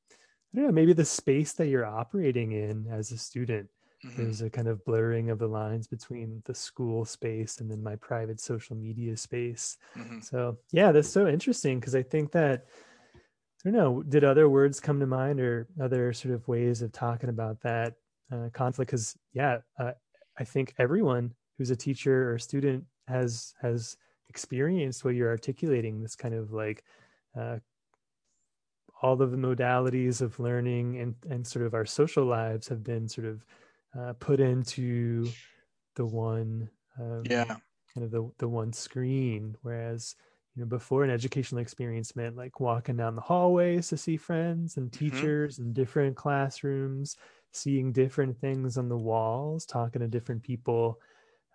[0.53, 3.69] I don't know maybe the space that you're operating in as a student.
[4.05, 4.23] Mm-hmm.
[4.23, 7.97] There's a kind of blurring of the lines between the school space and then my
[7.97, 9.77] private social media space.
[9.97, 10.21] Mm-hmm.
[10.21, 12.67] So yeah, that's so interesting because I think that
[13.65, 14.03] I don't know.
[14.03, 17.95] Did other words come to mind or other sort of ways of talking about that
[18.33, 18.91] uh, conflict?
[18.91, 19.93] Because yeah, uh,
[20.39, 23.97] I think everyone who's a teacher or student has has
[24.29, 26.03] experienced what you're articulating.
[26.03, 26.83] This kind of like
[27.39, 27.59] uh,
[29.03, 33.09] all of the modalities of learning and and sort of our social lives have been
[33.09, 33.45] sort of
[33.99, 35.29] uh, put into
[35.97, 40.15] the one um, yeah kind of the the one screen whereas
[40.55, 44.77] you know before an educational experience meant like walking down the hallways to see friends
[44.77, 45.09] and mm-hmm.
[45.09, 45.69] teachers mm-hmm.
[45.69, 47.17] in different classrooms
[47.53, 50.99] seeing different things on the walls, talking to different people.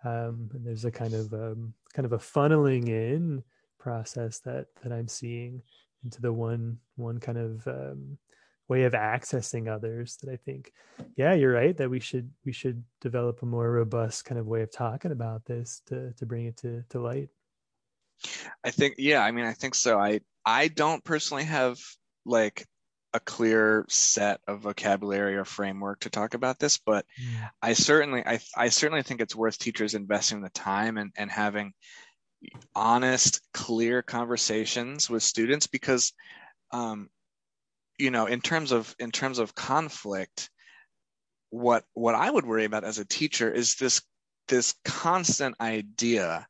[0.04, 3.42] Um, and there's a kind of um, kind of a funneling in
[3.78, 5.62] process that that I'm seeing
[6.04, 8.16] into the one one kind of um,
[8.68, 10.72] way of accessing others that I think,
[11.16, 14.62] yeah, you're right that we should we should develop a more robust kind of way
[14.62, 17.28] of talking about this to to bring it to to light.
[18.64, 19.98] I think yeah, I mean I think so.
[19.98, 21.78] I I don't personally have
[22.24, 22.66] like
[23.14, 27.48] a clear set of vocabulary or framework to talk about this, but yeah.
[27.62, 31.72] I certainly I, I certainly think it's worth teachers investing the time and, and having
[32.74, 36.12] honest, clear conversations with students because
[36.72, 37.08] um,
[37.98, 40.50] you know, in terms of in terms of conflict,
[41.50, 44.02] what what I would worry about as a teacher is this
[44.48, 46.46] this constant idea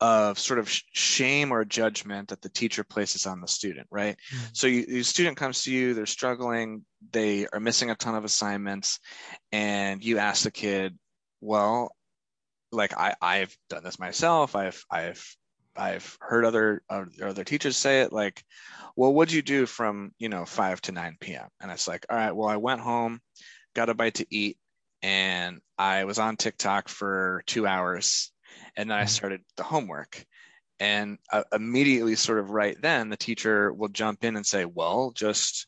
[0.00, 4.16] of sort of shame or judgment that the teacher places on the student, right?
[4.32, 4.44] Mm-hmm.
[4.52, 8.24] So you, the student comes to you, they're struggling, they are missing a ton of
[8.24, 8.98] assignments,
[9.52, 10.98] and you ask the kid,
[11.40, 11.94] well,
[12.72, 14.56] like I, I've done this myself.
[14.56, 15.36] I've, I've,
[15.76, 18.44] I've heard other other teachers say it like,
[18.94, 21.48] well, what'd you do from you know five to nine p.m.
[21.60, 23.20] And it's like, all right, well, I went home,
[23.74, 24.56] got a bite to eat,
[25.02, 28.30] and I was on TikTok for two hours
[28.76, 29.08] and then I mm-hmm.
[29.08, 30.24] started the homework.
[30.80, 35.12] And uh, immediately, sort of right then, the teacher will jump in and say, Well,
[35.14, 35.66] just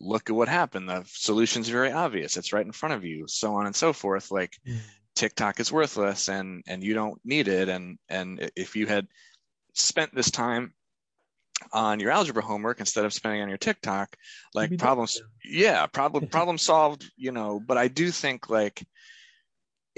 [0.00, 0.88] look at what happened.
[0.88, 2.36] The solution's very obvious.
[2.36, 4.30] It's right in front of you, so on and so forth.
[4.30, 4.78] Like mm.
[5.14, 7.68] TikTok is worthless and and you don't need it.
[7.68, 9.06] And and if you had
[9.74, 10.74] spent this time
[11.72, 14.16] on your algebra homework instead of spending on your TikTok,
[14.54, 17.60] like problems, yeah, problem problem solved, you know.
[17.60, 18.84] But I do think like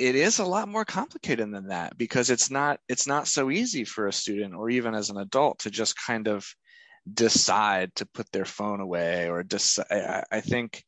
[0.00, 3.84] it is a lot more complicated than that because it's not it's not so easy
[3.84, 6.46] for a student or even as an adult to just kind of
[7.12, 10.82] decide to put their phone away or decide i think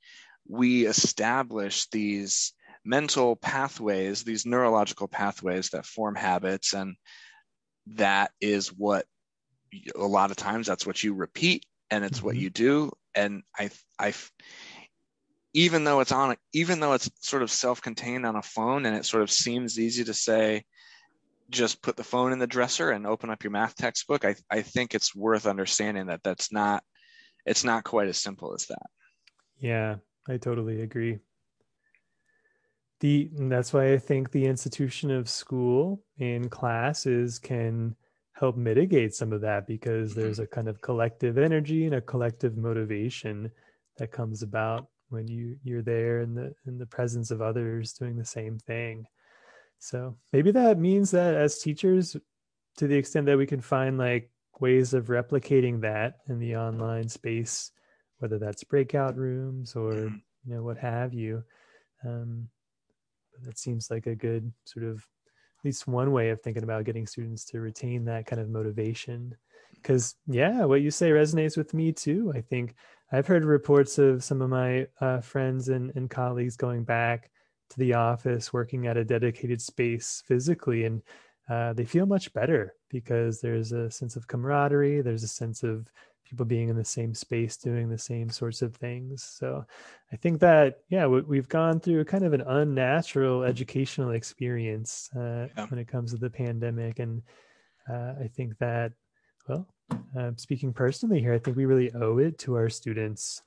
[0.48, 2.54] we establish these
[2.86, 6.96] mental pathways these neurological pathways that form habits and
[7.86, 9.04] that is what
[9.94, 12.28] a lot of times that's what you repeat and it's mm-hmm.
[12.28, 14.12] what you do and i i
[15.54, 19.04] even though it's on even though it's sort of self-contained on a phone and it
[19.04, 20.64] sort of seems easy to say
[21.50, 24.62] just put the phone in the dresser and open up your math textbook i, I
[24.62, 26.82] think it's worth understanding that that's not
[27.44, 28.86] it's not quite as simple as that
[29.58, 29.96] yeah
[30.28, 31.18] i totally agree
[33.00, 37.94] the that's why i think the institution of school in classes can
[38.34, 40.20] help mitigate some of that because Mm-hmm.
[40.20, 43.50] there's a kind of collective energy and a collective motivation
[43.98, 48.16] that comes about when you you're there in the in the presence of others doing
[48.16, 49.06] the same thing.
[49.78, 52.16] So maybe that means that as teachers
[52.78, 57.08] to the extent that we can find like ways of replicating that in the online
[57.08, 57.72] space
[58.18, 60.22] whether that's breakout rooms or Mhm.
[60.44, 61.44] you know what have you
[62.04, 62.48] um,
[63.42, 67.06] that seems like a good sort of at least one way of thinking about getting
[67.06, 69.36] students to retain that kind of motivation.
[69.74, 72.32] Because yeah what you say resonates with me too.
[72.34, 72.74] I think
[73.12, 77.30] i've heard reports of some of my uh, friends and, and colleagues going back
[77.70, 81.02] to the office working at a dedicated space physically and
[81.48, 85.90] uh, they feel much better because there's a sense of camaraderie there's a sense of
[86.24, 89.64] people being in the same space doing the same sorts of things so
[90.12, 95.46] i think that yeah we, we've gone through kind of an unnatural educational experience uh,
[95.56, 95.66] Yeah.
[95.66, 97.22] when it comes to the pandemic and
[97.90, 98.92] uh, i think that
[99.48, 99.66] well
[100.18, 103.42] uh, speaking personally here i think we really owe it to our students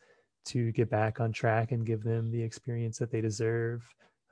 [0.45, 3.83] to get back on track and give them the experience that they deserve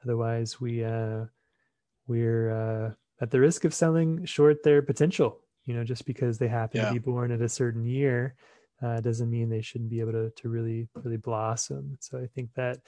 [0.03, 1.25] otherwise we uh,
[2.07, 2.91] we're uh,
[3.21, 6.87] at the risk of selling short their potential you know just because they happen Yeah.
[6.87, 8.35] to be born at a certain year
[8.81, 12.49] uh, doesn't mean they shouldn't be able to to really really blossom so i think
[12.55, 12.79] that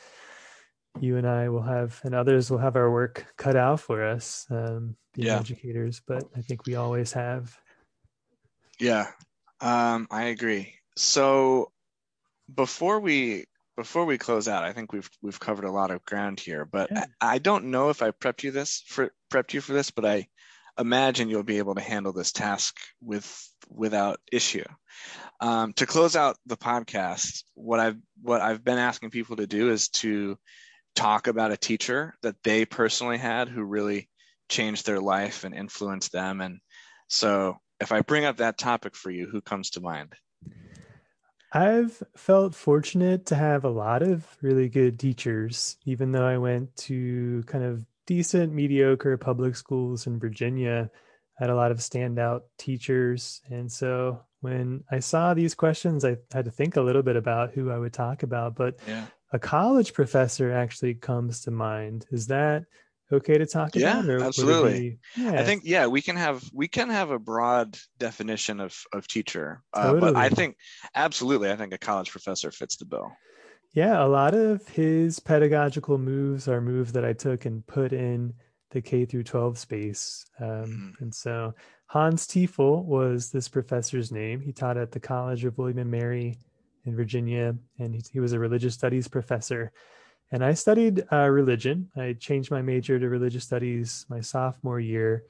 [0.99, 4.45] you and i will have and others will have our work cut out for us
[4.49, 5.39] um, being Yeah.
[5.39, 7.57] educators but i think we always have
[8.79, 9.07] Yeah,
[9.61, 10.75] um, I agree.
[10.97, 11.71] So
[12.53, 13.45] before we
[13.75, 16.65] before we close out, I think we've we've covered a lot of ground here.
[16.65, 17.05] But Yeah.
[17.21, 20.05] I, I don't know if I prepped you this for prepped you for this, but
[20.05, 20.27] I
[20.77, 24.65] imagine you'll be able to handle this task with without issue.
[25.41, 29.69] Um, to close out the podcast, what I've what I've been asking people to do
[29.69, 30.37] is to
[30.95, 34.09] talk about a teacher that they personally had who really
[34.47, 36.39] changed their life and influenced them.
[36.39, 36.59] And
[37.07, 40.15] so, if I bring up that topic for you, who comes to mind?
[41.53, 46.75] I've felt fortunate to have a lot of really good teachers, even though I went
[46.77, 50.89] to kind of decent, mediocre public schools in Virginia.
[51.39, 53.41] I had a lot of standout teachers.
[53.51, 57.53] And so when I saw these questions, I had to think a little bit about
[57.53, 58.55] who I would talk about.
[58.55, 59.05] But Yeah.
[59.31, 62.07] a college professor actually comes to mind.
[62.11, 62.65] Is that
[63.11, 64.09] okay to talk Yeah, about?
[64.09, 64.79] it absolutely.
[65.15, 65.39] be- yeah.
[65.39, 69.61] I think yeah, we can have we can have a broad definition of of teacher,
[69.73, 70.57] uh, but I think
[70.95, 73.11] absolutely, I think a college professor fits the bill.
[73.73, 78.33] Yeah, a lot of his pedagogical moves are moves that I took and put in
[78.71, 80.25] the K through 12 space.
[80.39, 81.01] Um, Mhm.
[81.01, 81.53] And so
[81.87, 84.39] Hans Tiefel was this professor's name.
[84.41, 86.37] He taught at the College of William and Mary
[86.85, 89.71] in Virginia, and he, he was a religious studies professor.
[90.31, 91.89] And I studied uh, religion.
[91.95, 95.23] I changed my major to religious studies my sophomore year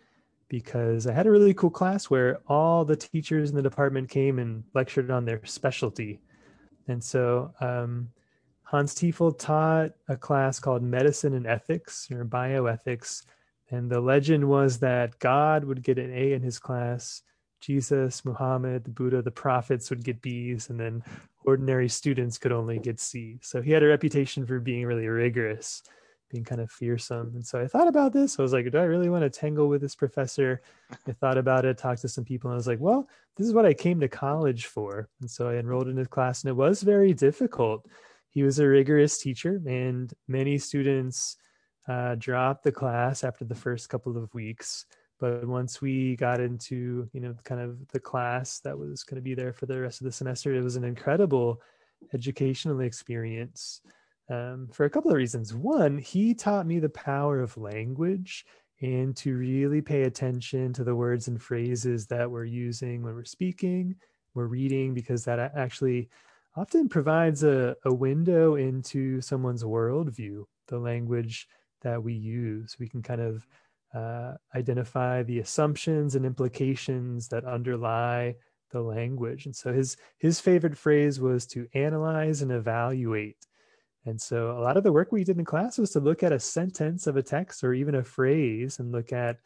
[0.48, 4.40] because I had a really cool class where all the teachers in the department came
[4.40, 6.22] and lectured on their specialty.
[6.88, 8.10] And so um,
[8.64, 13.24] Hans Tiefel taught a class called Medicine and Ethics or Bioethics.
[13.72, 17.24] And the legend was that God would get an A in his class,
[17.66, 21.04] Jesus, Muhammad, the Buddha, the prophets would get B's, and then
[21.46, 23.40] ordinary students could only get C.
[23.42, 25.82] So he had a reputation for being really rigorous,
[26.30, 27.32] being kind of fearsome.
[27.34, 28.38] And so I thought about this.
[28.38, 30.62] I was like, do I really want to tangle with this professor?
[31.08, 33.54] I thought about it, talked to some people, and I was like, well, this is
[33.54, 35.10] what I came to college for.
[35.20, 37.88] And so I enrolled in his class, and it was very difficult.
[38.30, 41.38] He was a rigorous teacher, and many students
[41.88, 44.86] uh, dropped the class after the first couple of weeks.
[45.20, 49.22] But once we got into, you know, kind of the class that was going to
[49.22, 51.62] be there for the rest of the semester, it was an incredible
[52.14, 53.82] educational experience
[54.30, 55.54] um, for a couple of reasons.
[55.54, 58.46] One, he taught me the power of language
[58.82, 63.24] and to really pay attention to the words and phrases that we're using when we're
[63.24, 63.96] speaking,
[64.34, 66.10] we're reading, because that actually
[66.58, 71.48] often provides a, a window into someone's worldview, the language
[71.82, 72.76] that we use.
[72.80, 73.48] We can kind of
[73.96, 78.36] uh, identify the assumptions and implications that underlie
[78.72, 79.46] the language.
[79.46, 83.38] And so his his favorite phrase was to analyze and evaluate.
[84.06, 86.34] And so a lot of the work we did in class was to look at
[86.34, 89.38] a sentence of a text or even a phrase and look at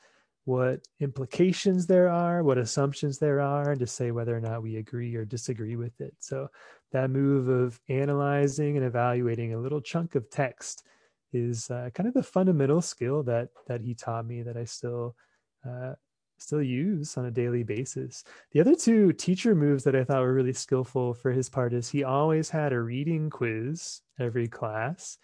[0.45, 4.77] what implications there are, what assumptions there are, and to say whether or not we
[4.77, 6.13] agree or disagree with it.
[6.19, 6.49] So
[6.91, 10.83] that move of analyzing and evaluating a little chunk of text
[11.33, 15.15] is uh, kind of the fundamental skill that that he taught me that I still
[15.67, 15.93] uh,
[16.37, 18.23] still use on a daily basis.
[18.51, 21.89] The other two teacher moves that I thought were really skillful for his part is
[21.89, 25.17] he always had a reading quiz every class.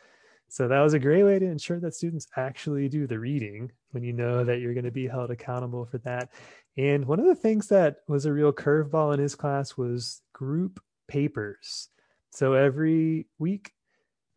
[0.47, 4.03] So that was a great way to ensure that students actually do the reading when
[4.03, 6.30] you know that you're going to be held accountable for that.
[6.78, 10.80] And one of the things that was a real curveball in his class was group
[11.08, 11.89] papers.
[12.32, 13.72] So every week,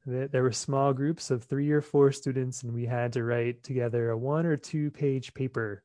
[0.08, 4.10] there were small groups of three or four students, and we had to write together
[4.10, 5.82] a one or two page paper.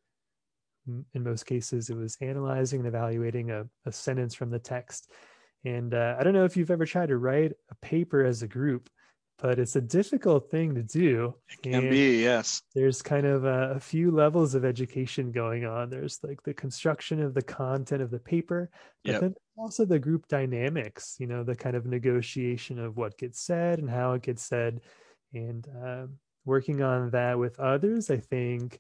[0.87, 5.11] In most cases, it was analyzing and evaluating a, a sentence from the text.
[5.65, 8.47] And uh, I don't know if you've ever tried to write a paper as a
[8.47, 8.89] group,
[9.39, 11.35] but it's a difficult thing to do.
[11.49, 12.61] It can and be, yes.
[12.73, 15.89] There's kind of a, a, few levels of education going on.
[15.89, 18.69] There's like the construction of the content of the paper,
[19.03, 19.21] but yep.
[19.21, 23.79] then also the group dynamics, you know, the kind of negotiation of what gets said
[23.79, 24.81] and how it gets said.
[25.33, 26.07] And uh,
[26.45, 28.79] working on that with others, I think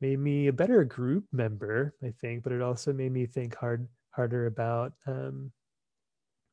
[0.00, 3.86] made me a better group member, I think, but it also made me think hard
[4.10, 5.52] harder about um,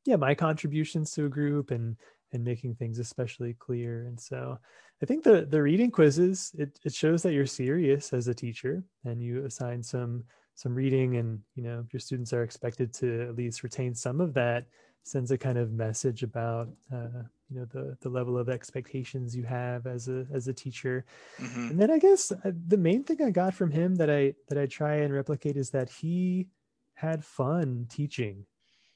[0.05, 1.97] yeah, my contributions to a group and
[2.33, 4.05] and making things especially clear.
[4.07, 4.57] And so
[5.01, 8.83] I think the the reading quizzes it, it shows that you're serious as a teacher
[9.05, 10.23] and you assign some
[10.55, 14.33] some reading and you know your students are expected to at least retain some of
[14.33, 14.65] that
[15.03, 19.43] sends a kind of message about uh, you know the the level of expectations you
[19.43, 21.05] have as a as a teacher
[21.41, 21.69] mm-hmm.
[21.69, 24.57] and then i guess uh, the main thing i got from him that i that
[24.57, 26.47] i try and replicate is that he
[26.93, 28.45] had fun teaching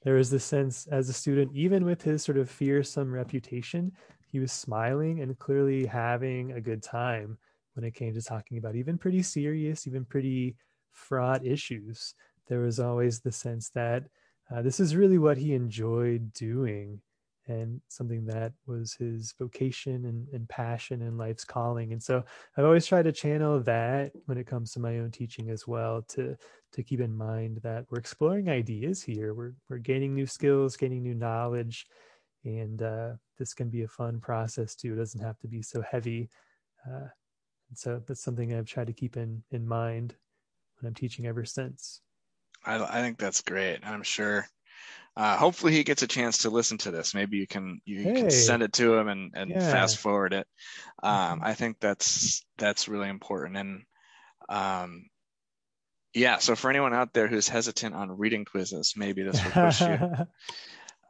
[0.04, 3.92] there was this sense as a student, even with his sort of fearsome reputation,
[4.28, 7.38] he was smiling and clearly having a good time
[7.76, 10.56] when it came to talking about even pretty serious, even pretty
[10.92, 12.16] fraught issues.
[12.48, 14.04] There was always the sense that
[14.54, 17.00] uh, this is really what he enjoyed doing
[17.48, 21.92] and something that was his vocation and, and passion and life's calling.
[21.92, 22.24] And so
[22.58, 26.02] i've always tried to channel that when it comes to my own teaching as well
[26.10, 26.36] to
[26.74, 29.36] to keep in mind that we're exploring ideas here.
[29.36, 31.86] We're, we're gaining new skills gaining new knowledge
[32.46, 34.94] and uh, this can be a fun process too.
[34.94, 36.30] It doesn't have to be so heavy
[36.88, 37.08] uh,
[37.70, 40.16] and so that's something i've tried to keep in in mind
[40.80, 42.02] when i'm teaching ever since.
[42.66, 43.80] I, I think that's great.
[43.84, 44.48] I'm sure
[45.16, 47.14] uh, hopefully he gets a chance to listen to this.
[47.14, 48.14] Maybe you can you hey.
[48.16, 49.72] can send it to him and, and yeah.
[49.72, 50.48] fast forward it.
[51.04, 51.46] Um, mm-hmm.
[51.46, 53.58] I think that's that's really important.
[53.58, 53.84] And
[54.50, 55.06] um,
[56.14, 59.82] yeah, so for anyone out there who's hesitant on reading quizzes, maybe this will push
[59.82, 60.00] you.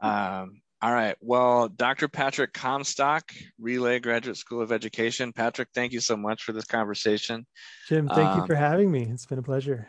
[0.06, 1.16] um, all right.
[1.20, 2.08] Well, Dr.
[2.08, 5.32] Patrick Comstock, Relay Graduate School of Education.
[5.32, 7.46] Patrick, thank you so much for this conversation.
[7.88, 9.08] Jim, thank um, you for having me.
[9.10, 9.88] It's been a pleasure.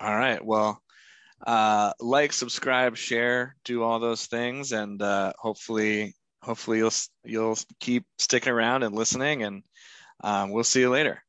[0.00, 0.44] All right.
[0.44, 0.80] Well,
[1.44, 6.92] uh, like, subscribe, share, do all those things, and uh, hopefully, hopefully you'll
[7.24, 9.42] you'll keep sticking around and listening.
[9.42, 9.62] And
[10.22, 11.22] um, we'll see you later.